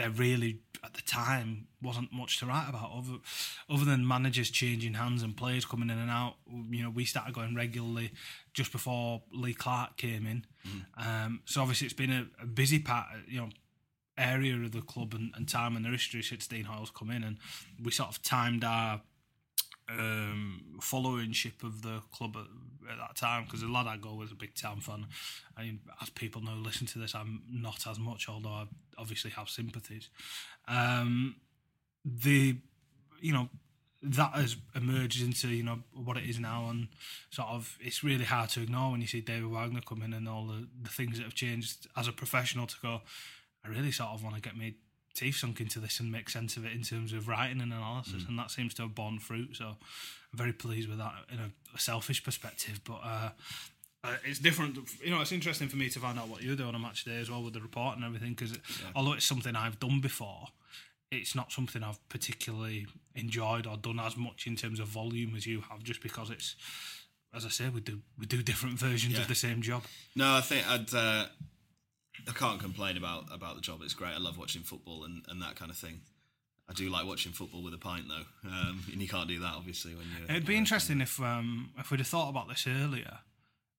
[0.00, 3.18] there really at the time wasn't much to write about other
[3.68, 6.36] other than managers changing hands and players coming in and out.
[6.70, 8.12] You know, we started going regularly
[8.54, 10.44] just before Lee Clark came in.
[10.96, 13.50] Um, so obviously it's been a, a busy part, you know,
[14.16, 17.22] area of the club and, and time in their history since Dean Hoyle's come in,
[17.22, 17.36] and
[17.82, 19.02] we sort of timed our
[19.88, 22.36] um, followership of the club
[22.90, 25.06] at, at that time because the lad I go was a big town fan.
[25.56, 28.66] I mean, as people know, listen to this, I'm not as much, although I
[28.98, 30.08] obviously have sympathies.
[30.68, 31.36] Um,
[32.04, 32.56] the,
[33.20, 33.48] you know,
[34.02, 36.88] that has emerged into you know what it is now, and
[37.30, 40.28] sort of it's really hard to ignore when you see David Wagner come in and
[40.28, 43.02] all the, the things that have changed as a professional to go.
[43.62, 44.72] I really sort of want to get my
[45.14, 48.24] teeth sunk into this and make sense of it in terms of writing and analysis,
[48.28, 49.56] and that seems to have borne fruit.
[49.56, 49.76] So I'm
[50.34, 53.00] very pleased with that in a, a selfish perspective, but.
[53.04, 53.30] Uh,
[54.02, 55.20] uh, it's different, you know.
[55.20, 57.30] It's interesting for me to find out what you do on a match day as
[57.30, 58.30] well with the report and everything.
[58.30, 58.56] Because
[58.96, 60.46] although it's something I've done before,
[61.10, 65.46] it's not something I've particularly enjoyed or done as much in terms of volume as
[65.46, 65.82] you have.
[65.82, 66.56] Just because it's,
[67.34, 69.20] as I say, we do we do different versions Yeah.
[69.20, 69.82] of the same job.
[70.16, 70.94] No, I think I'd.
[70.94, 71.26] Uh,
[72.28, 73.80] I can't complain about about the job.
[73.82, 74.14] It's great.
[74.14, 76.00] I love watching football and, and that kind of thing.
[76.68, 79.54] I do like watching football with a pint though, um, and you can't do that
[79.56, 80.24] obviously when you.
[80.28, 83.18] It'd be interesting if um, if we'd have thought about this earlier.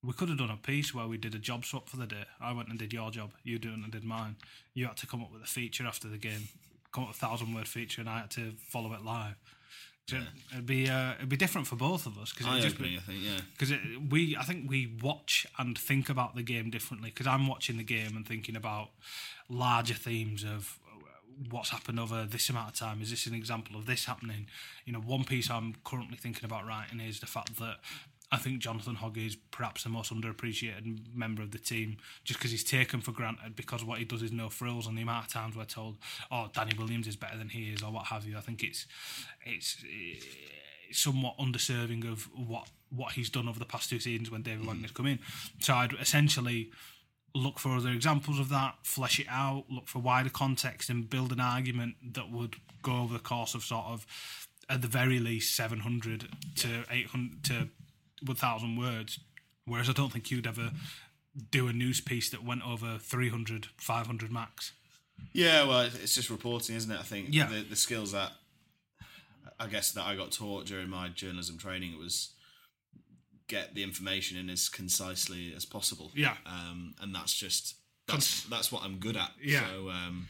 [0.04, 2.24] We could have done a piece where we did a job swap for the day.
[2.40, 4.34] I went and did your job, you did and I did mine.
[4.74, 6.48] You had to come up with a feature after the game,
[6.92, 9.36] come up with a thousand word feature, and I had to follow it live.
[10.08, 10.18] So
[10.52, 12.98] It'd be uh, it'd be different for both of us because Eye just opening, be,
[12.98, 13.22] I think.
[13.22, 13.40] Yeah.
[13.52, 13.72] because
[14.10, 17.84] we I think we watch and think about the game differently because I'm watching the
[17.84, 18.90] game and thinking about
[19.48, 20.78] larger themes of
[21.50, 24.46] what's happened over this amount of time is this an example of this happening
[24.84, 27.76] you know one piece I'm currently thinking about writing is the fact that
[28.32, 32.50] I think Jonathan Hogg is perhaps the most underappreciated member of the team just because
[32.50, 35.32] he's taken for granted because what he does is no frills and the amount of
[35.32, 35.98] times we're told
[36.30, 38.86] oh Danny Williams is better than he is or what have you I think it's
[39.44, 39.84] it's
[40.92, 44.92] somewhat underserving of what what he's done over the past two seasons when David Wagner's
[44.92, 44.94] mm.
[44.94, 45.18] come in.
[45.60, 46.70] So I'd essentially
[47.34, 51.32] look for other examples of that, flesh it out, look for wider context, and build
[51.32, 54.06] an argument that would go over the course of sort of
[54.68, 57.68] at the very least seven hundred to eight hundred to
[58.24, 59.18] one thousand words.
[59.64, 60.70] Whereas I don't think you'd ever
[61.50, 64.72] do a news piece that went over 300, 500 max.
[65.32, 66.98] Yeah, well, it's just reporting, isn't it?
[66.98, 67.46] I think Yeah.
[67.46, 68.32] the, the skills that
[69.60, 72.32] I guess that I got taught during my journalism training it was
[73.46, 76.10] get the information in as concisely as possible.
[76.14, 76.34] Yeah.
[76.46, 77.76] um, and that's just
[78.08, 79.30] that's that's what I'm good at.
[79.42, 79.64] Yeah.
[79.70, 80.28] So um,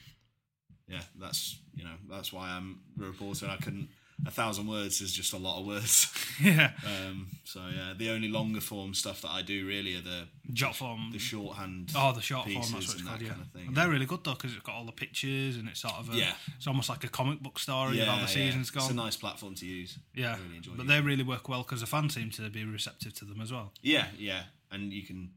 [0.88, 3.46] yeah, that's you know that's why I'm a reporter.
[3.48, 3.88] I couldn't.
[4.26, 6.06] A thousand words is just a lot of words.
[6.40, 10.28] yeah, um, so yeah, the only longer form stuff that I do really are the
[10.52, 11.10] jot form.
[11.12, 11.90] the shorthand.
[11.96, 12.54] Oh, the short form.
[12.56, 13.18] That's what it's and called.
[13.20, 13.66] that Yeah, kind of thing.
[13.68, 16.12] And they're really good though because it's got all the pictures and it's sort of
[16.14, 16.34] a, Yeah.
[16.56, 18.84] It's almost like a comic book story of how the season's gone.
[18.84, 19.98] It's a nice platform to use.
[20.14, 22.64] yeah, I really enjoy but they really work well because the fans seem to be
[22.64, 23.72] receptive to them as well.
[23.82, 25.30] Yeah, yeah, and you can.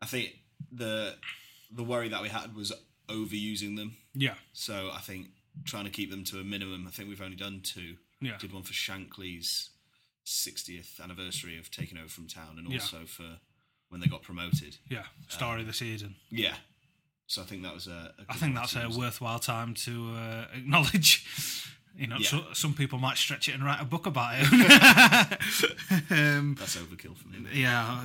[0.00, 0.30] I think
[0.72, 1.14] the
[1.70, 2.72] the worry that we had was
[3.08, 3.96] overusing them.
[4.14, 5.28] Yeah, So I think
[5.64, 6.86] trying to keep them to a minimum.
[6.86, 7.96] I think we've only done two.
[8.20, 8.36] Yeah.
[8.38, 9.70] Did one for Shankly's
[10.26, 12.80] 60th anniversary of taking over from town, and Yeah.
[12.80, 13.38] also for
[13.88, 14.76] when they got promoted.
[14.88, 15.04] yeah.
[15.28, 16.16] Story of the season.
[16.30, 16.56] Yeah.
[17.26, 18.14] So I think that was a.
[18.18, 21.24] a I think that's a worthwhile time to uh, acknowledge.
[21.96, 22.28] You know, Yeah.
[22.28, 24.46] so, some people might stretch it and write a book about it.
[26.12, 27.40] um, That's overkill for me.
[27.52, 28.04] yeah,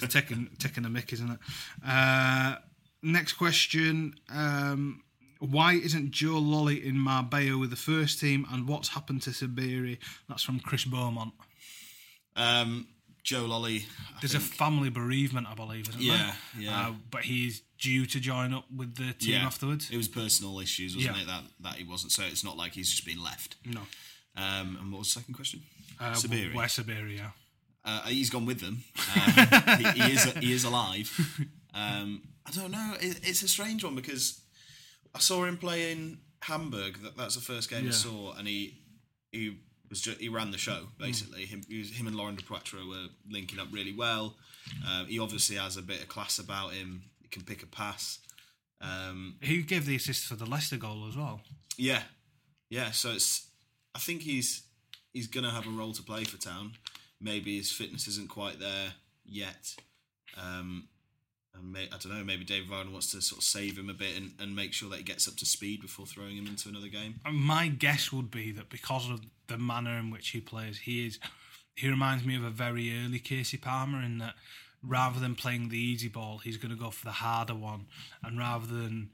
[0.00, 1.38] it's taking taking a mick, isn't it?
[1.86, 2.56] Uh,
[3.02, 5.02] next question: um,
[5.50, 9.98] Why isn't Joe Lolley in Marbella with the first team, and what's happened to Sabiri?
[10.28, 11.32] That's from Chris Beaumont.
[12.36, 12.88] Um,
[13.22, 13.84] Joe Lolley.
[14.16, 16.62] I There's a family bereavement, I believe, isn't Yeah, there?
[16.64, 16.88] yeah.
[16.88, 19.90] Uh, but he's due to join up with the team yeah, afterwards.
[19.90, 21.22] It was personal issues, wasn't Yeah.
[21.22, 21.26] it?
[21.26, 22.12] That that he wasn't.
[22.12, 23.56] So it's not like he's just been left.
[23.64, 23.80] No,
[24.36, 25.62] Um, and what was the second question?
[26.00, 26.52] uh, Sabiri.
[26.54, 27.16] Where Sabiri?
[27.18, 27.30] Yeah.
[27.84, 28.82] Uh, he's gone with them.
[29.14, 31.08] Um, he, he is he is alive.
[31.74, 32.94] Um, I don't know.
[33.00, 34.40] It, it's a strange one because
[35.14, 36.98] I saw him play in Hamburg.
[37.02, 37.90] That, that's the first game Yeah.
[37.90, 38.78] I saw, and he
[39.32, 39.58] he
[39.90, 41.44] was just, he ran the show basically.
[41.46, 44.36] Him he was, him and Laurent Depoitre were linking up really well.
[44.88, 47.02] Um, he obviously has a bit of class about him.
[47.22, 48.18] He can pick a pass.
[48.80, 51.40] Um, He gave the assist for the Leicester goal as well.
[51.76, 52.02] yeah,
[52.70, 52.90] yeah.
[52.92, 53.48] So it's.
[53.94, 54.62] I think he's
[55.12, 56.72] he's gonna have a role to play for Town.
[57.20, 58.94] Maybe his fitness isn't quite there
[59.24, 59.76] yet.
[60.36, 60.88] Um,
[61.56, 62.24] and may, I don't know.
[62.24, 64.88] Maybe David Wagner wants to sort of save him a bit and, and make sure
[64.90, 67.20] that he gets up to speed before throwing him into another game.
[67.24, 71.06] Uh, my guess would be that because of the manner in which he plays, he
[71.06, 71.18] is
[71.76, 74.34] he reminds me of a very early Kasey Palmer in that
[74.86, 77.86] rather than playing the easy ball, he's going to go for the harder one,
[78.22, 79.10] and rather than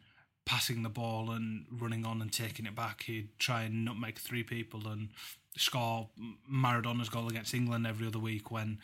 [0.50, 4.42] passing the ball and running on and taking it back, he'd try and nutmeg three
[4.42, 5.10] people and
[5.56, 6.08] score
[6.52, 8.80] Maradona's goal against England every other week when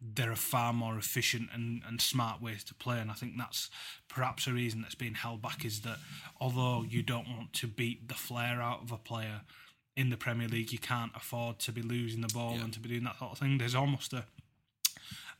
[0.00, 3.00] there are far more efficient and, and smart ways to play.
[3.00, 3.68] And I think that's
[4.08, 5.98] perhaps a reason that's being held back is that
[6.40, 9.42] although you don't want to beat the flair out of a player
[9.96, 12.88] in the Premier League, you can't afford to be losing the ball and to be
[12.88, 13.58] doing that sort of thing.
[13.58, 14.24] There's almost a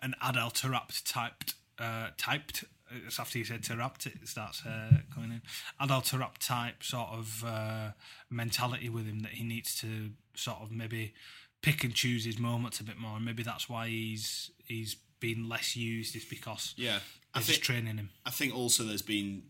[0.03, 2.64] an Taarabt typed uh, typed.
[3.07, 5.43] It's after you said Taarabt, it starts uh, coming in.
[5.80, 7.91] Adel Taarabt type sort of uh,
[8.30, 11.14] mentality with him that he needs to sort of maybe
[11.62, 15.49] pick and choose his moments a bit more, and maybe that's why he's he's been
[15.49, 16.16] less used.
[16.16, 16.99] Is because Yeah,
[17.34, 18.11] I think training him.
[18.26, 19.43] I think also there's been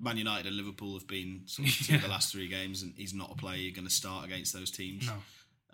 [0.00, 3.14] Man United and Liverpool have been sort of of the last three games, and he's
[3.14, 5.06] not a player you're going to start against those teams.
[5.06, 5.14] No.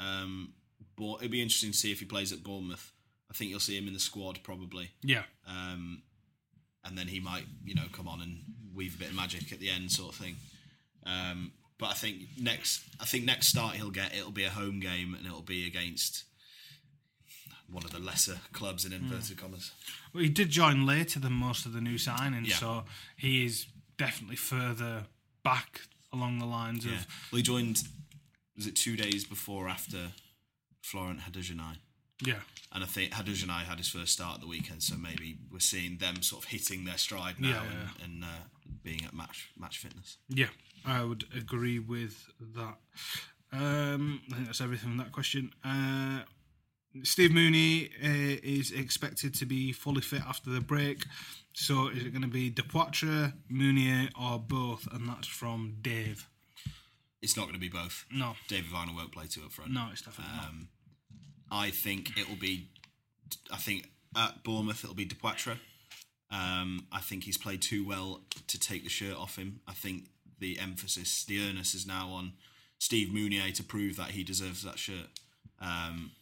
[0.05, 0.53] Um,
[0.97, 2.93] but it'd be interesting to see if he plays at Bournemouth.
[3.31, 4.91] I think you'll see him in the squad probably.
[5.03, 6.03] Yeah, um,
[6.89, 8.39] and then he might, you know, come on and
[8.75, 10.37] weave a bit of magic at the end, sort of thing.
[11.07, 14.81] Um, but I think next, I think next start he'll get it'll be a home
[14.81, 16.25] game and it'll be against
[17.71, 19.73] one of the lesser clubs in inverted commas.
[20.15, 22.57] well, he did join later than most of the new signings, Yeah.
[22.57, 22.85] so
[23.17, 23.67] he is
[23.99, 25.05] definitely further
[25.45, 25.83] back
[26.13, 26.95] along the lines Yeah.
[26.95, 27.83] of Well, he joined.
[28.57, 30.13] Was it two days before or after
[30.83, 31.77] Florent Hadergjonaj?
[32.25, 32.41] Yeah.
[32.73, 35.97] And I think Hadergjonaj had his first start at the weekend, so maybe we're seeing
[35.99, 38.05] them sort of hitting their stride now Yeah, and, yeah.
[38.05, 38.45] and uh,
[38.83, 40.19] being at match match fitness.
[40.29, 40.49] Yeah,
[40.85, 42.77] I would agree with that.
[43.53, 45.53] Um, I think that's everything on that question.
[45.65, 46.21] Uh,
[47.05, 51.05] Steve Mounie uh, is expected to be fully fit after the break.
[51.55, 54.87] So is it going to be De Poitre, Mounie, or both?
[54.93, 56.29] And that's from Dave.
[57.23, 58.05] It's not going to be both.
[58.13, 59.73] No, David Wagner won't play two up front.
[59.73, 60.53] no, it's definitely not.
[61.51, 62.69] I think it will be.
[63.51, 65.59] I think at Bournemouth it'll be Depoitre.
[66.31, 69.61] Um, I think he's played too well to take the shirt off him.
[69.67, 70.05] I think
[70.39, 72.33] the emphasis, the earnest, is now on
[72.79, 75.09] Steve Mounie to prove that he deserves that shirt.
[75.61, 76.13] Um,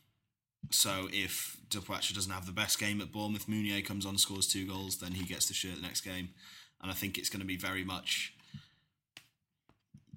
[0.70, 4.66] so if Depoitre doesn't have the best game at Bournemouth, Mounie comes on, scores two
[4.66, 6.30] goals, then he gets the shirt the next game.
[6.80, 8.32] And I think it's going to be very much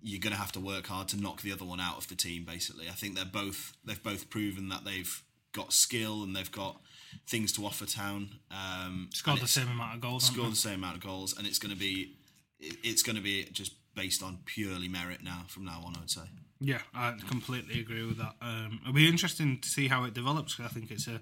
[0.02, 2.16] you're going to have to work hard to knock the other one out of the
[2.16, 2.46] team.
[2.46, 6.80] Basically, I think they're both they've both proven that they've got skill and they've got
[7.28, 8.30] things to offer Town.
[8.52, 10.24] Um, Scored the same amount of goals.
[10.26, 12.16] scored the same amount of goals, and it's going to be
[12.60, 15.44] it's going to be just based on purely merit now.
[15.48, 16.22] From now on, I would say.
[16.62, 18.36] Yeah, I completely agree with that.
[18.42, 20.56] Um, it'll be interesting to see how it develops.
[20.56, 21.22] 'cause I think it's a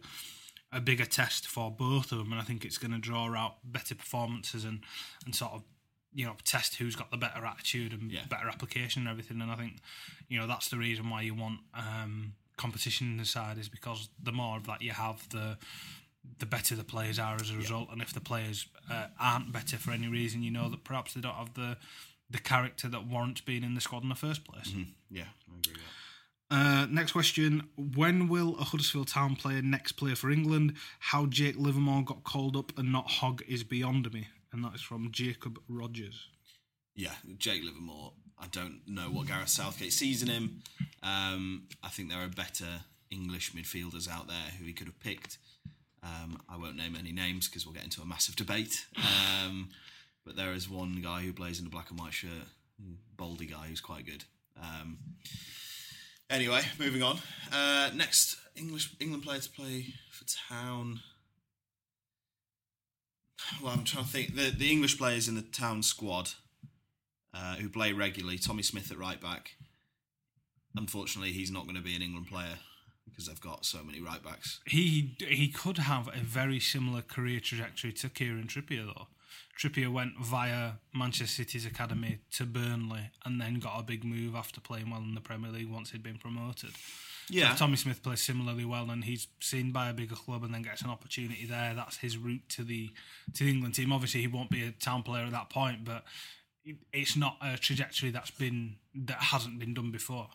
[0.72, 3.60] a bigger test for both of them, and I think it's going to draw out
[3.64, 4.84] better performances and
[5.26, 5.64] and sort of
[6.14, 8.26] you know test who's got the better attitude and Yeah.
[8.26, 9.42] better application and everything.
[9.42, 9.80] And I think
[10.30, 14.10] you know that's the reason why you want um, competition in the side is because
[14.22, 15.58] the more of that you have, the
[16.40, 17.90] the better the players are as a result.
[17.92, 21.22] And if the players uh, aren't better for any reason, you know that perhaps they
[21.22, 21.78] don't have the
[22.30, 24.74] the character that warrants being in the squad in the first place.
[25.10, 25.94] Yeah, I agree with that.
[26.50, 30.76] Uh, next question: When will a Huddersfield Town player next play for England?
[31.00, 34.28] How Jake Livermore got called up and not Hogg is beyond me,
[34.58, 36.30] and that is from Jacob Rogers.
[36.96, 38.14] Yeah, Jake Livermore.
[38.40, 40.64] I don't know what Gareth Southgate sees in him.
[41.04, 42.66] Um, I think there are better
[43.12, 45.38] English midfielders out there who he could have picked.
[46.02, 48.86] Um, I won't name any names because we'll get into a massive debate.
[49.46, 49.70] Um,
[50.26, 52.48] but there is one guy who plays in a black and white shirt,
[53.16, 54.24] Baldy guy who's quite good.
[54.60, 54.98] Um,
[56.32, 57.20] anyway, moving on.
[57.54, 61.00] Uh, next English England player to play for Town.
[63.62, 64.36] Well, I'm trying to think.
[64.36, 66.32] The the English players in the Town squad
[67.34, 68.38] uh, who play regularly.
[68.38, 69.52] Tommy Smith at right back.
[70.76, 72.60] Unfortunately, he's not going to be an England player
[73.06, 74.60] because they've got so many right backs.
[74.66, 79.08] He he could have a very similar career trajectory to Kieran Trippier though.
[79.60, 84.62] Trippier went via Manchester City's academy to Burnley and then got a big move after
[84.62, 86.72] playing well in the Premier League once he'd been promoted.
[87.30, 90.54] Yeah, If Tommy Smith plays similarly well and he's seen by a bigger club and
[90.54, 91.74] then gets an opportunity there.
[91.76, 92.92] That's his route to the
[93.34, 93.92] to the England team.
[93.92, 96.04] Obviously, he won't be a town player at that point, but
[96.94, 100.28] it's not a trajectory that's been that hasn't been done before.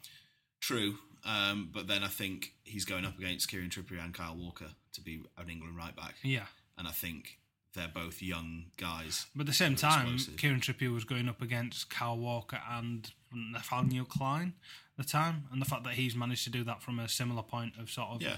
[0.61, 0.97] true.
[1.25, 5.01] Um, but then I think he's going up against Kieran Trippier and Kyle Walker to
[5.01, 7.39] be an England right back, Yeah, and I think
[7.75, 9.27] they're both young guys.
[9.35, 10.37] but at the same time, explosive.
[10.37, 14.55] Kieran Trippier was going up against Kyle Walker and Nathaniel Clyne
[14.99, 17.43] at the time, and the fact that he's managed to do that from a similar
[17.43, 18.37] point of sort of Yeah,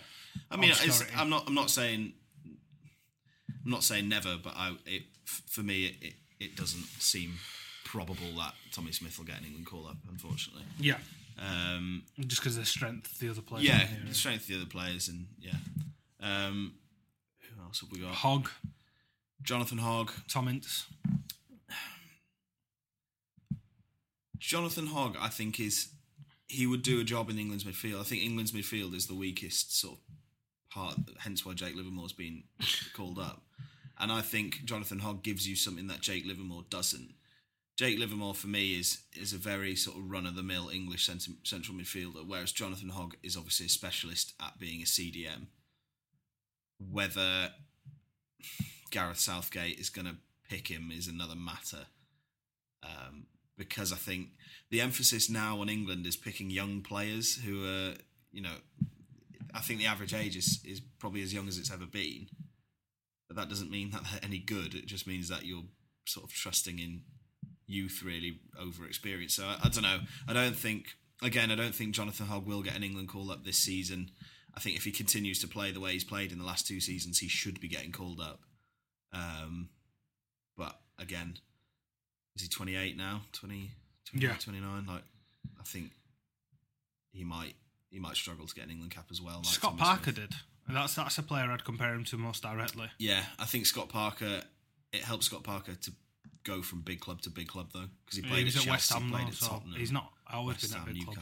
[0.51, 1.45] I mean, it's, I'm not.
[1.47, 2.13] I'm not saying.
[3.65, 4.77] I'm not saying never, but I.
[4.87, 7.35] It, for me, it, it it doesn't seem
[7.85, 9.97] probable that Tommy Smith will get an England call up.
[10.11, 10.65] Unfortunately.
[10.79, 10.97] yeah,
[11.39, 13.65] Um, just because of the strength of the other players.
[13.65, 13.99] yeah, here.
[14.07, 15.53] the strength of the other players, and yeah.
[16.21, 16.75] Um,
[17.41, 18.11] who else have we got?
[18.15, 18.49] Hogg,
[19.43, 20.11] Jonathan Hogg.
[20.29, 20.87] Tom Ince.
[24.45, 25.89] Jonathan Hogg, I think, is
[26.49, 28.01] he would do a job in England's midfield.
[28.01, 32.43] I think England's midfield is the weakest sort of part, hence why Jake Livermore's been
[32.95, 33.43] called up.
[33.99, 37.15] And I think Jonathan Hogg gives you something that Jake Livermore doesn't.
[37.77, 41.07] Jake Livermore for me is is a very sort of run of the mill English
[41.07, 45.47] central midfielder, whereas Jonathan Hogg is obviously a specialist at being a CDM.
[46.79, 47.51] Whether
[48.91, 50.17] Gareth Southgate is going to
[50.51, 51.87] pick him is another matter
[52.83, 53.27] um,
[53.57, 54.29] because I think
[54.71, 57.95] the emphasis now on England is picking young players who are,
[58.33, 58.57] you know,
[59.55, 62.27] I think the average age is, is probably as young as it's ever been.
[63.29, 64.75] But that doesn't mean that they're any good.
[64.75, 65.65] It just means that you're
[66.07, 67.03] sort of trusting in
[67.67, 69.35] youth really over experience.
[69.35, 70.01] So I, I don't know.
[70.29, 70.87] I don't think,
[71.23, 74.11] again, I don't think Jonathan Hogg will get an England call up this season.
[74.57, 76.81] I think if he continues to play the way he's played in the last two
[76.81, 78.41] seasons, he should be getting called up.
[79.13, 79.71] Um,
[80.57, 81.39] but again,
[82.37, 83.71] is he 28 now 20,
[84.11, 84.37] 28, Yeah.
[84.37, 85.03] 29 like
[85.61, 85.91] i think
[87.13, 87.55] he might
[87.91, 90.17] he might struggle to get an england cap as well like Scott Tommy Parker Smith.
[90.31, 90.33] did.
[90.69, 92.89] That's that's a player I'd compare him to most directly.
[92.99, 94.43] yeah i think scott parker
[94.93, 95.93] it helps scott parker to
[96.45, 98.93] go from big club to big club though because he played he at, at West
[98.93, 101.17] Ham played at Tottenham, he's not always West been at Ham, big club.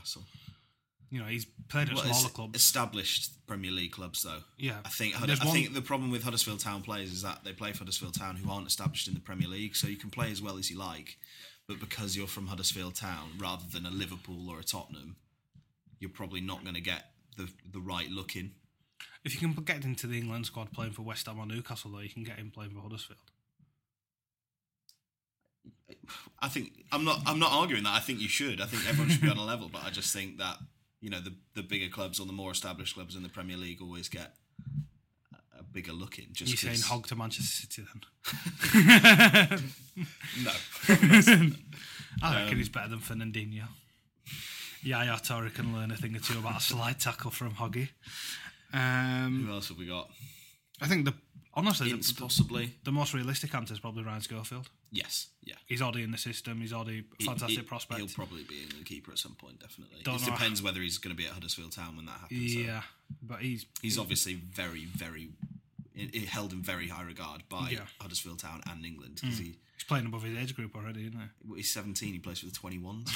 [1.12, 2.56] You know, he's played at Well, smaller clubs.
[2.58, 4.40] established Premier League clubs though.
[4.56, 4.80] Yeah.
[4.82, 7.52] I think Hud- I one- think the problem with Huddersfield Town players is that they
[7.52, 10.30] play for Huddersfield Town who aren't established in the Premier League, so you can play
[10.32, 11.18] as well as you like,
[11.68, 15.16] but because you're from Huddersfield Town rather than a Liverpool or a Tottenham,
[15.98, 18.52] you're probably not going to get the the right look in.
[19.22, 21.98] If you can get into the England squad playing for West Ham or Newcastle, though,
[21.98, 23.18] you can get him playing for Huddersfield.
[26.40, 27.92] I think I'm not I'm not arguing that.
[27.94, 28.62] I think you should.
[28.62, 30.56] I think everyone should be on a level, but I just think that
[31.02, 33.82] you know the the bigger clubs or the more established clubs in the Premier League
[33.82, 34.34] always get
[35.34, 36.26] a- a bigger look in.
[36.32, 38.00] Just you saying 'cause- Hogg to Manchester City then?
[40.44, 40.52] No.
[42.22, 43.68] I Um, reckon he's better than Fernandinho.
[44.82, 47.88] Yaya Touré can learn a thing or two about a slide tackle from Hoggy.
[48.72, 50.10] Um, Who else have we got?
[50.80, 51.14] I think the
[51.54, 52.74] honestly Ince, the, possibly.
[52.84, 54.68] the most realistic answer is probably Ryan Schofield.
[54.90, 55.28] Yes.
[55.42, 55.54] Yeah.
[55.66, 56.60] He's already in the system.
[56.60, 57.98] He's already a fantastic prospect.
[58.00, 60.02] He'll probably be England keeper at some point, definitely.
[60.02, 60.32] Don't it know.
[60.34, 62.52] depends whether he's going to be at Huddersfield Town when that happens.
[62.52, 62.60] so.
[62.60, 62.82] yeah,
[63.22, 65.30] but he's He's obviously very, very
[65.94, 67.80] it, held in very high regard by Yeah.
[68.00, 69.44] Huddersfield Town and England because hmm.
[69.44, 71.56] he He's playing above his age group already, isn't he?
[71.56, 72.12] he's 17.
[72.12, 73.10] He plays for the 21s.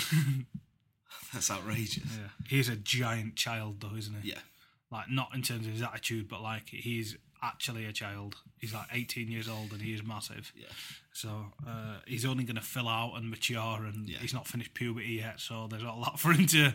[1.33, 2.03] That's outrageous.
[2.05, 2.29] Yeah.
[2.49, 4.31] He's a giant child, though, isn't he?
[4.31, 4.39] Yeah.
[4.91, 8.37] Like, not in terms of his attitude, but like, he's actually a child.
[8.61, 10.53] He's like 18 years old and he is massive.
[10.57, 10.67] Yeah.
[11.13, 11.29] So
[11.67, 14.19] uh, he's only going to fill out and mature, and Yeah.
[14.19, 15.41] he's not finished puberty yet.
[15.41, 16.73] So there's a lot for him to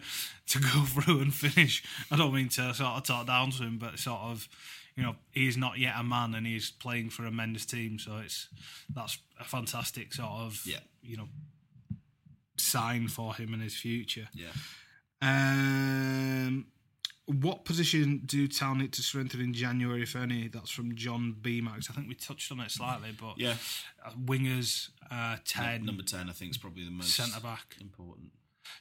[0.48, 1.84] to go through and finish.
[2.12, 4.48] I don't mean to sort of talk down to him, but sort of,
[4.96, 8.00] you know, he's not yet a man, and he's playing for a men's team.
[8.00, 8.48] So it's
[8.94, 10.80] that's a fantastic sort of, Yeah.
[11.04, 11.28] you know,
[12.58, 14.28] sign for him and his future.
[14.34, 14.48] Yeah.
[15.22, 16.66] Um,
[17.32, 20.48] what position do Town need to strengthen in January, if any?
[20.48, 21.62] That's from John B.
[21.62, 21.90] Max.
[21.90, 23.56] I think we touched on it slightly, but Yeah.
[24.06, 27.76] uh, wingers, uh, ten, Number 10, I think, is probably the most centre back.
[27.80, 28.32] important.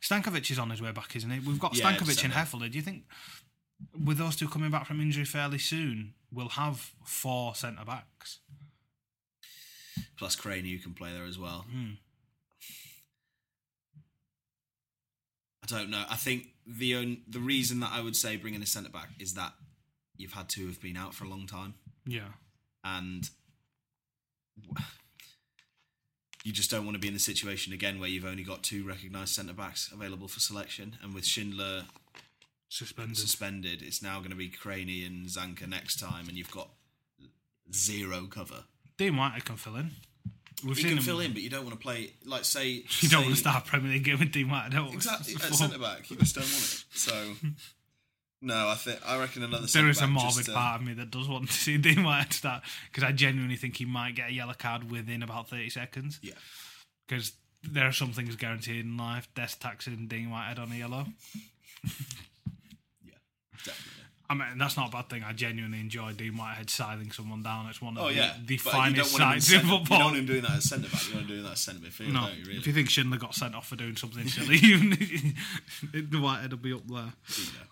[0.02, 1.38] Stankovic is on his way back, isn't he?
[1.40, 2.36] We've got Yeah, Stankovic and centre.
[2.36, 2.70] Hefele.
[2.70, 3.04] Do you think,
[3.92, 8.38] with those two coming back from injury fairly soon, we'll have four centre backs?
[10.16, 11.62] Plus Craney, who can play there as well.
[11.70, 11.92] Hmm.
[15.62, 16.04] I don't know.
[16.08, 16.48] I think
[16.78, 19.52] the on, the reason that I would say bringing a centre back is that
[20.16, 21.74] you've had two have been out for a long time,
[22.06, 22.28] Yeah,
[22.84, 23.28] and
[26.44, 28.86] you just don't want to be in the situation again where you've only got two
[28.86, 30.96] recognised centre backs available for selection.
[31.02, 31.84] And with Schindler
[32.68, 33.16] suspended.
[33.16, 36.70] suspended, it's now going to be Craney and Zanka next time, and you've got
[37.72, 38.64] zero cover.
[38.96, 39.90] Dean White can fill in.
[40.64, 41.02] We've He can him.
[41.04, 43.66] fill in, but you don't want to play like say You don't want to start
[43.66, 44.66] a Premier League game with Dean White.
[44.66, 44.92] I don't.
[44.94, 46.10] exactly at centre back.
[46.10, 46.84] You just don't want it.
[46.92, 47.32] So
[48.42, 49.66] no, I think I reckon another.
[49.66, 52.62] There is a morbid part of me that does want to see Dean White start
[52.90, 56.18] because I genuinely think he might get a yellow card within about 30 seconds.
[56.22, 56.32] Yeah,
[57.06, 57.32] Because
[57.62, 59.28] there are some things guaranteed in life.
[59.34, 61.06] Death tax and Dean Whitehead on a yellow.
[63.04, 63.14] yeah,
[63.64, 63.89] definitely.
[64.30, 65.24] I mean, that's not a bad thing.
[65.24, 67.66] I genuinely enjoy Dean Whitehead sizing someone down.
[67.66, 69.98] It's one of Oh the, yeah, the But finest him in centre- You football.
[69.98, 71.08] don't want him doing that as centre back.
[71.08, 72.44] You want him doing that as centre midfield, no, you?
[72.44, 72.58] Really?
[72.58, 76.72] if you think Schindler got sent off for doing something silly, the Whitehead will be
[76.72, 77.12] up there.
[77.36, 77.66] You know.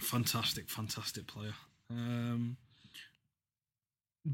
[0.00, 1.52] Fantastic, fantastic player.
[1.90, 2.56] Um,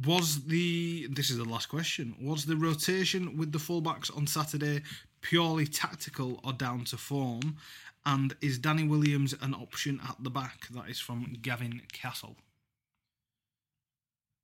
[0.06, 2.14] was the this is the last question?
[2.22, 4.82] Was the rotation with the fullbacks on Saturday
[5.20, 7.56] purely tactical or down to form?
[8.04, 10.68] And is Danny Williams an option at the back?
[10.68, 12.36] That is from Gavin Castle.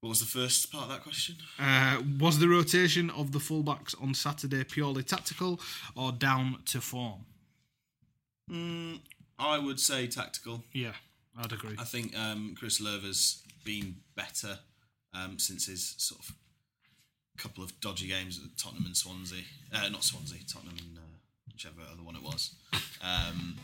[0.01, 1.37] What was the first part of that question?
[1.59, 5.59] Uh, was the rotation of the fullbacks on Saturday purely tactical
[5.97, 7.25] or down to form?
[8.51, 9.01] Mm,
[9.39, 10.63] I would say tactical.
[10.73, 10.93] Yeah,
[11.37, 11.77] I'd agree.
[11.79, 14.59] I think um, Chris Löwe's been better
[15.15, 16.35] um, since his sort of
[17.37, 19.43] couple of dodgy games at Tottenham and Swansea.
[19.73, 21.16] Uh, not Swansea, Tottenham and uh,
[21.57, 22.55] whichever other one it was.
[23.03, 23.57] Um,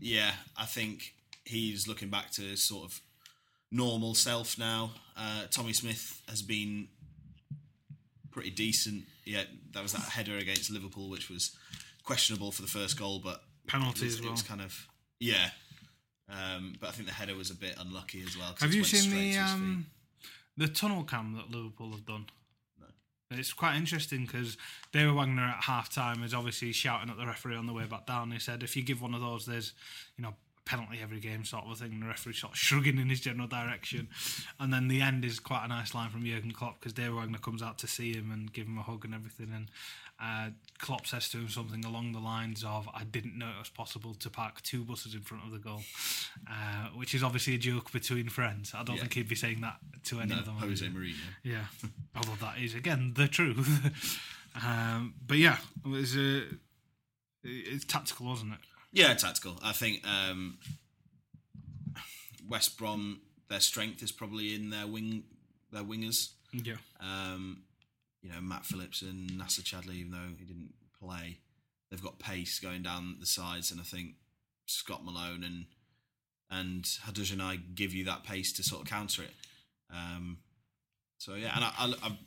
[0.00, 1.14] yeah, I think
[1.44, 3.00] he's looking back to his sort of
[3.70, 4.92] normal self now.
[5.16, 6.88] Uh, Tommy Smith has been
[8.30, 9.04] pretty decent.
[9.26, 9.42] Yeah,
[9.72, 11.54] that was that header against Liverpool, which was
[12.04, 14.56] questionable for the first goal, but Penalty as It was well.
[14.56, 14.86] kind of
[15.20, 15.50] yeah.
[16.28, 18.54] Um, but I think the header was a bit unlucky as well.
[18.60, 19.86] Have you seen the um,
[20.56, 22.26] the tunnel cam that Liverpool have done?
[23.38, 24.56] It's quite interesting because
[24.92, 28.06] David Wagner at half time is obviously shouting at the referee on the way back
[28.06, 28.30] down.
[28.30, 29.72] He said, if you give one of those, there's,
[30.16, 31.92] you know, penalty every game sort of a thing.
[31.92, 34.08] And the referee sort of shrugging in his general direction.
[34.58, 37.38] And then the end is quite a nice line from Jurgen Klopp because David Wagner
[37.38, 39.50] comes out to see him and give him a hug and everything.
[39.54, 39.68] And
[40.24, 43.68] uh, Klopp says to him something along the lines of, I didn't know it was
[43.68, 45.82] possible to park two buses in front of the goal,
[46.50, 48.72] uh, which is obviously a joke between friends.
[48.74, 49.02] I don't Yeah.
[49.02, 50.54] think he'd be saying that to any No, of them.
[50.56, 51.14] Jose Mourinho.
[51.42, 51.66] Yeah,
[52.16, 54.20] although that is again the truth.
[54.64, 56.44] um, but yeah, it was uh,
[57.42, 58.60] it's tactical, wasn't it?
[58.92, 59.58] Yeah, tactical.
[59.62, 60.58] I think um,
[62.48, 65.24] West Brom, their strength is probably in their wing,
[65.72, 66.30] their wingers.
[66.52, 67.62] Yeah, Um,
[68.24, 71.38] you know, Matt Phillips and Nacer Chadli, even though he didn't play,
[71.90, 74.14] they've got pace going down the sides, and I think
[74.66, 75.66] Scott Malone and
[76.50, 79.32] and Hadergjonaj give you that pace to sort of counter it.
[79.92, 80.38] Um,
[81.18, 82.18] so yeah, and I, I, I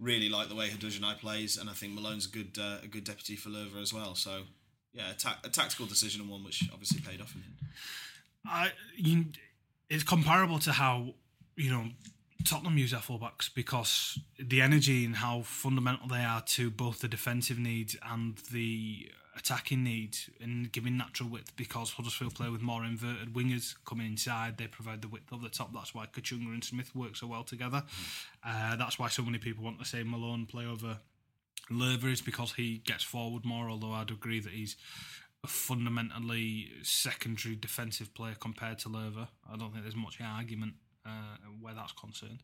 [0.00, 3.04] really like the way Hadergjonaj plays, and I think Malone's a good uh, a good
[3.04, 4.14] deputy for Löwe as well.
[4.14, 4.42] So
[4.94, 9.26] yeah, a, ta- a tactical decision and one which obviously paid off in the you,
[9.90, 11.14] it's comparable to how
[11.56, 11.84] you know
[12.46, 17.08] Tottenham use their fullbacks because the energy and how fundamental they are to both the
[17.08, 22.84] defensive needs and the attacking needs and giving natural width because Huddersfield play with more
[22.84, 24.56] inverted wingers coming inside.
[24.56, 25.72] They provide the width of the top.
[25.74, 27.82] That's why Kachunga and Smith work so well together.
[28.44, 30.98] Uh, that's why so many people want to say Malone play over
[31.70, 34.76] Löwe is because he gets forward more although I'd agree that he's
[35.42, 39.28] a fundamentally secondary defensive player compared to Löwe.
[39.52, 40.74] I don't think there's much argument
[41.06, 42.40] uh, where that's concerned.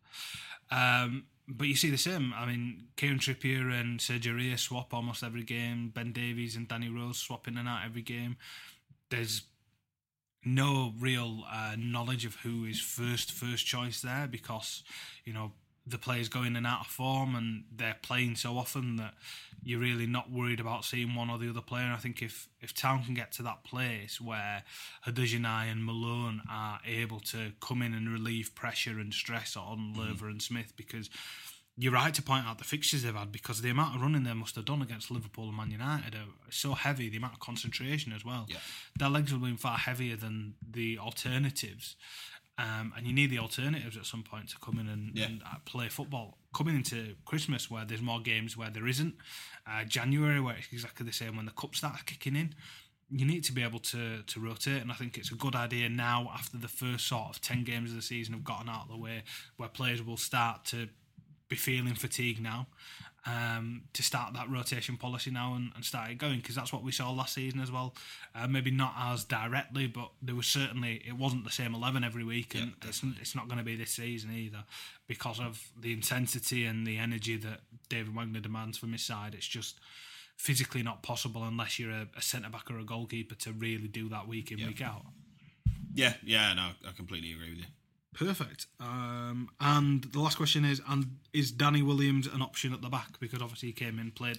[0.70, 2.32] Um, but you see the same.
[2.34, 5.90] I mean, Kieran Trippier and Serge Aurier swap almost every game.
[5.94, 8.36] Ben Davies and Danny Rose swap in and out every game.
[9.10, 9.42] There's
[10.44, 14.82] no real uh, knowledge of who is first first choice there because
[15.24, 15.52] you know
[15.86, 19.14] the players go in and out of form and they're playing so often that
[19.64, 21.84] you're really not worried about seeing one or the other player.
[21.84, 24.62] And I think if if Town can get to that place where
[25.06, 29.96] Hadergjonaj and Malone are able to come in and relieve pressure and stress on mm.
[29.96, 31.10] Löwe and Smith because
[31.76, 34.34] you're right to point out the fixtures they've had because the amount of running they
[34.34, 38.12] must have done against Liverpool and Man United are so heavy, the amount of concentration
[38.12, 38.46] as well.
[38.48, 38.58] Yeah.
[38.98, 41.96] Their legs have been far heavier than the alternatives.
[42.58, 45.24] Um, and you need the alternatives at some point to come in and, Yeah.
[45.26, 46.38] and uh, play football.
[46.54, 49.14] Coming into Christmas where there's more games where there isn't,
[49.66, 52.54] uh, January where it's exactly the same when the cup starts kicking in,
[53.10, 54.82] you need to be able to to rotate.
[54.82, 57.90] And I think it's a good idea now after the first sort of ten games
[57.90, 59.24] of the season have gotten out of the way,
[59.56, 60.88] where players will start to
[61.48, 62.66] be feeling fatigue now.
[63.24, 66.82] Um, to start that rotation policy now and, and start it going because that's what
[66.82, 67.94] we saw last season as well.
[68.34, 72.24] Uh, maybe not as directly, but there was certainly it wasn't the same eleven every
[72.24, 74.64] week, and it's, it's not going to be this season either
[75.06, 79.34] because of the intensity and the energy that David Wagner demands from his side.
[79.34, 79.78] It's just
[80.36, 84.08] physically not possible unless you're a, a centre back or a goalkeeper to really do
[84.08, 85.02] that week in week out.
[85.94, 87.64] Yeah, yeah, no, I completely agree with you.
[88.14, 88.66] Perfect.
[88.78, 93.18] Um, and the last question is: And is Danny Williams an option at the back?
[93.20, 94.38] Because obviously he came in, played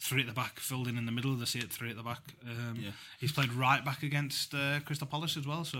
[0.00, 2.02] three at the back, filled in in the middle of the seat, three at the
[2.02, 2.22] back.
[2.48, 2.90] Um, Yeah.
[3.20, 5.64] He's played right back against uh, Crystal Palace as well.
[5.64, 5.78] So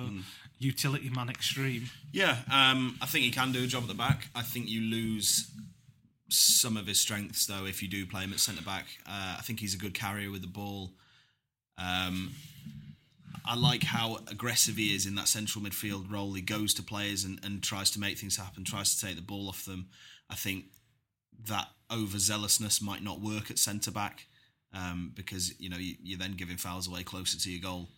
[0.59, 1.89] utility man extreme.
[2.13, 4.29] Yeah, um, I think he can do a job at the back.
[4.35, 5.51] I think you lose
[6.29, 8.87] some of his strengths though if you do play him at centre back.
[9.07, 10.91] Uh, I think he's a good carrier with the ball.
[11.79, 12.33] Um,
[13.45, 16.33] I like how aggressive he is in that central midfield role.
[16.33, 19.23] He goes to players and, and tries to make things happen, tries to take the
[19.23, 19.89] ball off them.
[20.31, 20.67] I think
[21.49, 24.27] that overzealousness might not work at centre back
[24.73, 27.89] um, because you know you, you're then giving fouls away closer to your goal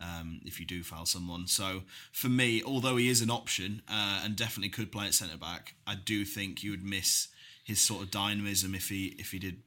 [0.00, 1.46] um, if you do foul someone.
[1.46, 1.82] So
[2.12, 5.74] for me, although he is an option uh, and definitely could play at centre back,
[5.86, 7.28] I do think you would miss
[7.64, 9.62] his sort of dynamism if he if he did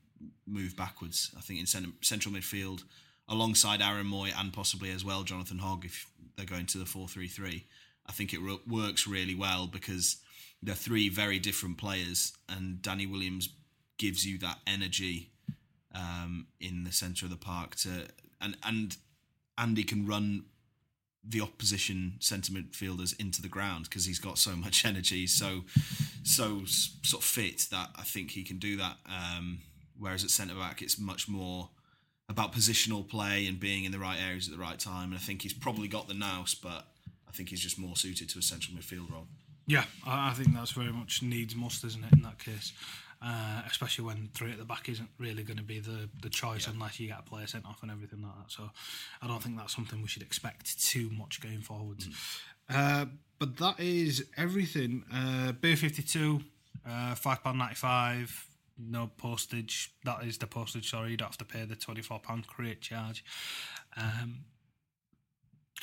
[0.48, 1.32] move backwards.
[1.38, 2.84] I think in cent- central midfield,
[3.28, 7.08] alongside Aaron Mooy and possibly as well Jonathan Hogg, if they're going to the four
[7.08, 7.66] three three,
[8.06, 10.18] I think it ro- works really well because
[10.62, 13.50] they're three very different players, and Danny Williams
[13.98, 15.30] gives you that energy
[15.94, 18.08] um, in the centre of the park to
[18.42, 18.98] and and
[19.58, 20.46] Andy can run
[21.26, 25.62] the opposition centre midfielders into the ground because he's got so much energy, so
[26.24, 28.98] so sort of fit that I think he can do that.
[29.06, 29.60] Um,
[29.98, 31.70] whereas at centre back, it's much more
[32.30, 35.10] about positional play and being in the right areas at the right time.
[35.10, 36.88] And I think he's probably got the nous, but
[37.28, 39.28] I think he's just more suited to a central midfield role.
[39.66, 42.12] Yeah, I, think that's very much needs must, isn't it?
[42.12, 42.74] In that case,
[43.22, 46.68] uh, especially when three at the back isn't really going to be the the choice
[46.68, 48.52] unless you get a player sent off and everything like that.
[48.52, 48.70] So,
[49.22, 52.10] I don't think that's something we should expect too much going forwards.
[52.70, 53.06] Uh,
[53.40, 55.06] but that is everything.
[55.14, 56.42] Uh, Beer fifty two,
[56.86, 58.48] uh, five pound ninety five.
[58.78, 59.92] No postage.
[60.04, 60.90] That is the postage.
[60.90, 63.24] Sorry, you don't have to pay the twenty four pound crate charge.
[63.96, 64.46] Um,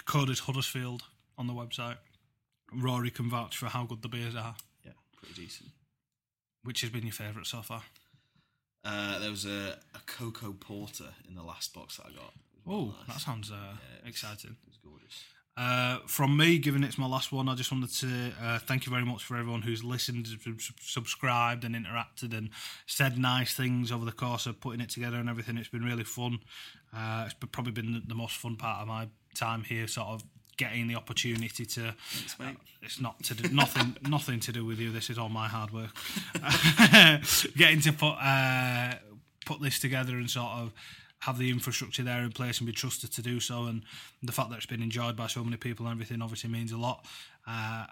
[0.06, 1.04] code is Huddersfield
[1.38, 1.98] on the website.
[2.72, 4.54] Rory can vouch for how good the beers are.
[4.84, 5.70] Yeah, pretty decent.
[6.62, 7.82] Which has been your favourite so far?
[8.84, 12.32] Uh, there was a, a cocoa porter in the last box that I got.
[12.66, 13.16] Oh, nice.
[13.16, 14.50] that sounds uh, Yeah, it's- exciting.
[14.62, 15.24] It was gorgeous.
[15.60, 18.90] Uh, from me, given it's my last one, I just wanted to uh, thank you
[18.90, 22.48] very much for everyone who's listened, sub- sub- subscribed, and interacted, and
[22.86, 25.58] said nice things over the course of putting it together and everything.
[25.58, 26.38] It's been really fun.
[26.96, 30.22] Uh, it's probably been the- most fun part of my time here, sort of
[30.56, 31.94] getting the opportunity to.
[32.38, 32.56] mate.
[32.80, 34.90] it's not to do nothing, nothing to do with you.
[34.90, 35.90] This is all my hard work.
[37.56, 38.94] getting to put uh,
[39.44, 40.72] put this together and sort of
[41.20, 43.82] have the infrastructure there in place and be trusted to do so, and
[44.22, 46.78] the fact that it's been enjoyed by so many people and everything obviously means a
[46.78, 47.06] lot.
[47.46, 47.86] Uh,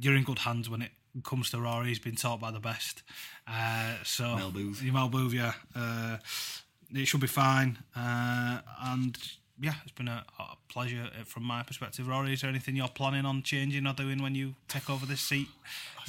[0.00, 0.90] you're in good hands when it
[1.22, 1.88] comes to Rory.
[1.88, 3.02] He's been taught by the best.
[3.46, 4.82] Uh, so Mel Booth.
[4.82, 5.52] Mel Booth, yeah.
[5.74, 6.18] Uh,
[6.92, 7.78] it should be fine.
[7.96, 9.16] Uh, and
[9.60, 12.06] yeah, it's been a, a pleasure uh, from my perspective.
[12.08, 15.20] Rory, is there anything you're planning on changing or doing when you take over this
[15.20, 15.48] seat?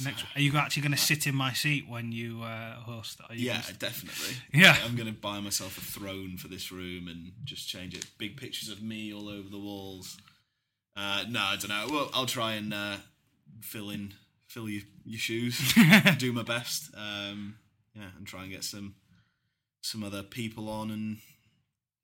[0.02, 3.20] Next, are you actually going to sit in my seat when you uh, host?
[3.28, 4.36] Are you Yeah, just- definitely.
[4.52, 4.76] Yeah.
[4.84, 8.06] I'm going to buy myself a throne for this room and just change it.
[8.18, 10.18] Big pictures of me all over the walls.
[10.96, 11.86] Uh, no, I don't know.
[11.90, 12.96] Well, I'll try and uh,
[13.60, 14.12] fill in,
[14.48, 15.72] fill your, your shoes,
[16.18, 16.90] do my best.
[16.96, 17.56] Um,
[17.94, 18.94] yeah, and try and get some
[19.82, 21.18] some other people on and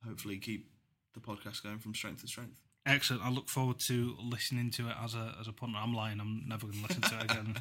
[0.07, 0.71] hopefully keep
[1.15, 2.57] the podcast going from strength to strength.
[2.87, 3.23] Excellent.
[3.25, 5.79] I look forward to listening to it as a as a punter.
[5.81, 6.21] I'm lying.
[6.21, 7.57] I'm never going to listen to it again.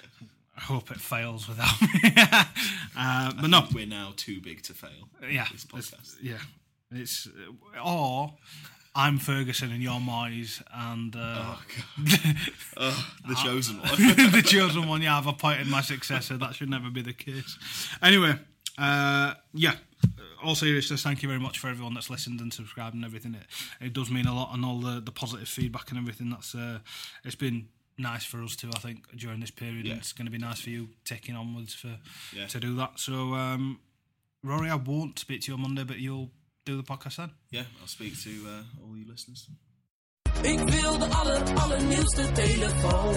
[0.58, 2.14] I hope it fails without me.
[2.96, 5.08] uh, but no, We're now too big to fail.
[5.22, 6.14] yeah, This it's- podcast.
[6.22, 6.38] yeah.
[6.92, 8.32] It's uh, or
[8.94, 11.56] I'm Ferguson and you're Moyes, and uh,
[12.76, 13.90] Oh, the chosen one.
[14.32, 15.02] the chosen one.
[15.02, 16.36] Yeah, I've appointed my successor.
[16.38, 17.58] That should never be the case.
[18.02, 18.38] Anyway,
[18.78, 19.74] uh, yeah.
[20.46, 23.34] All seriousness, thank you very much for everyone that's listened and subscribed and everything.
[23.34, 26.30] It, it does mean a lot, and all the, the positive feedback and everything.
[26.30, 26.78] That's uh,
[27.24, 27.66] it's been
[27.98, 28.70] nice for us too.
[28.72, 29.92] I think during this period, Yeah.
[29.94, 31.98] and it's going to be nice for you taking onwards for
[32.32, 32.46] Yeah.
[32.46, 33.00] to do that.
[33.00, 33.80] So, um,
[34.44, 36.30] Rory, I won't speak to you on Monday, but you'll
[36.64, 37.30] do the podcast then.
[37.50, 39.48] yeah, I'll speak to uh, all you listeners.
[40.42, 43.14] Ik wil de aller, allernieuwste telefoon.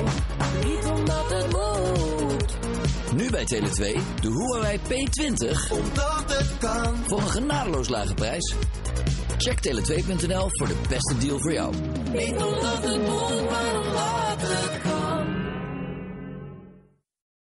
[0.65, 2.53] Niet omdat het moet.
[3.15, 6.95] Nu bij Tele2 de Huawei P20 Omdat het kan.
[7.07, 8.53] voor een genadeloos lage prijs.
[9.37, 11.73] Check tele2.nl voor de beste deal voor jou.
[12.11, 14.88] Niet omdat het moet, maar omdat het kan.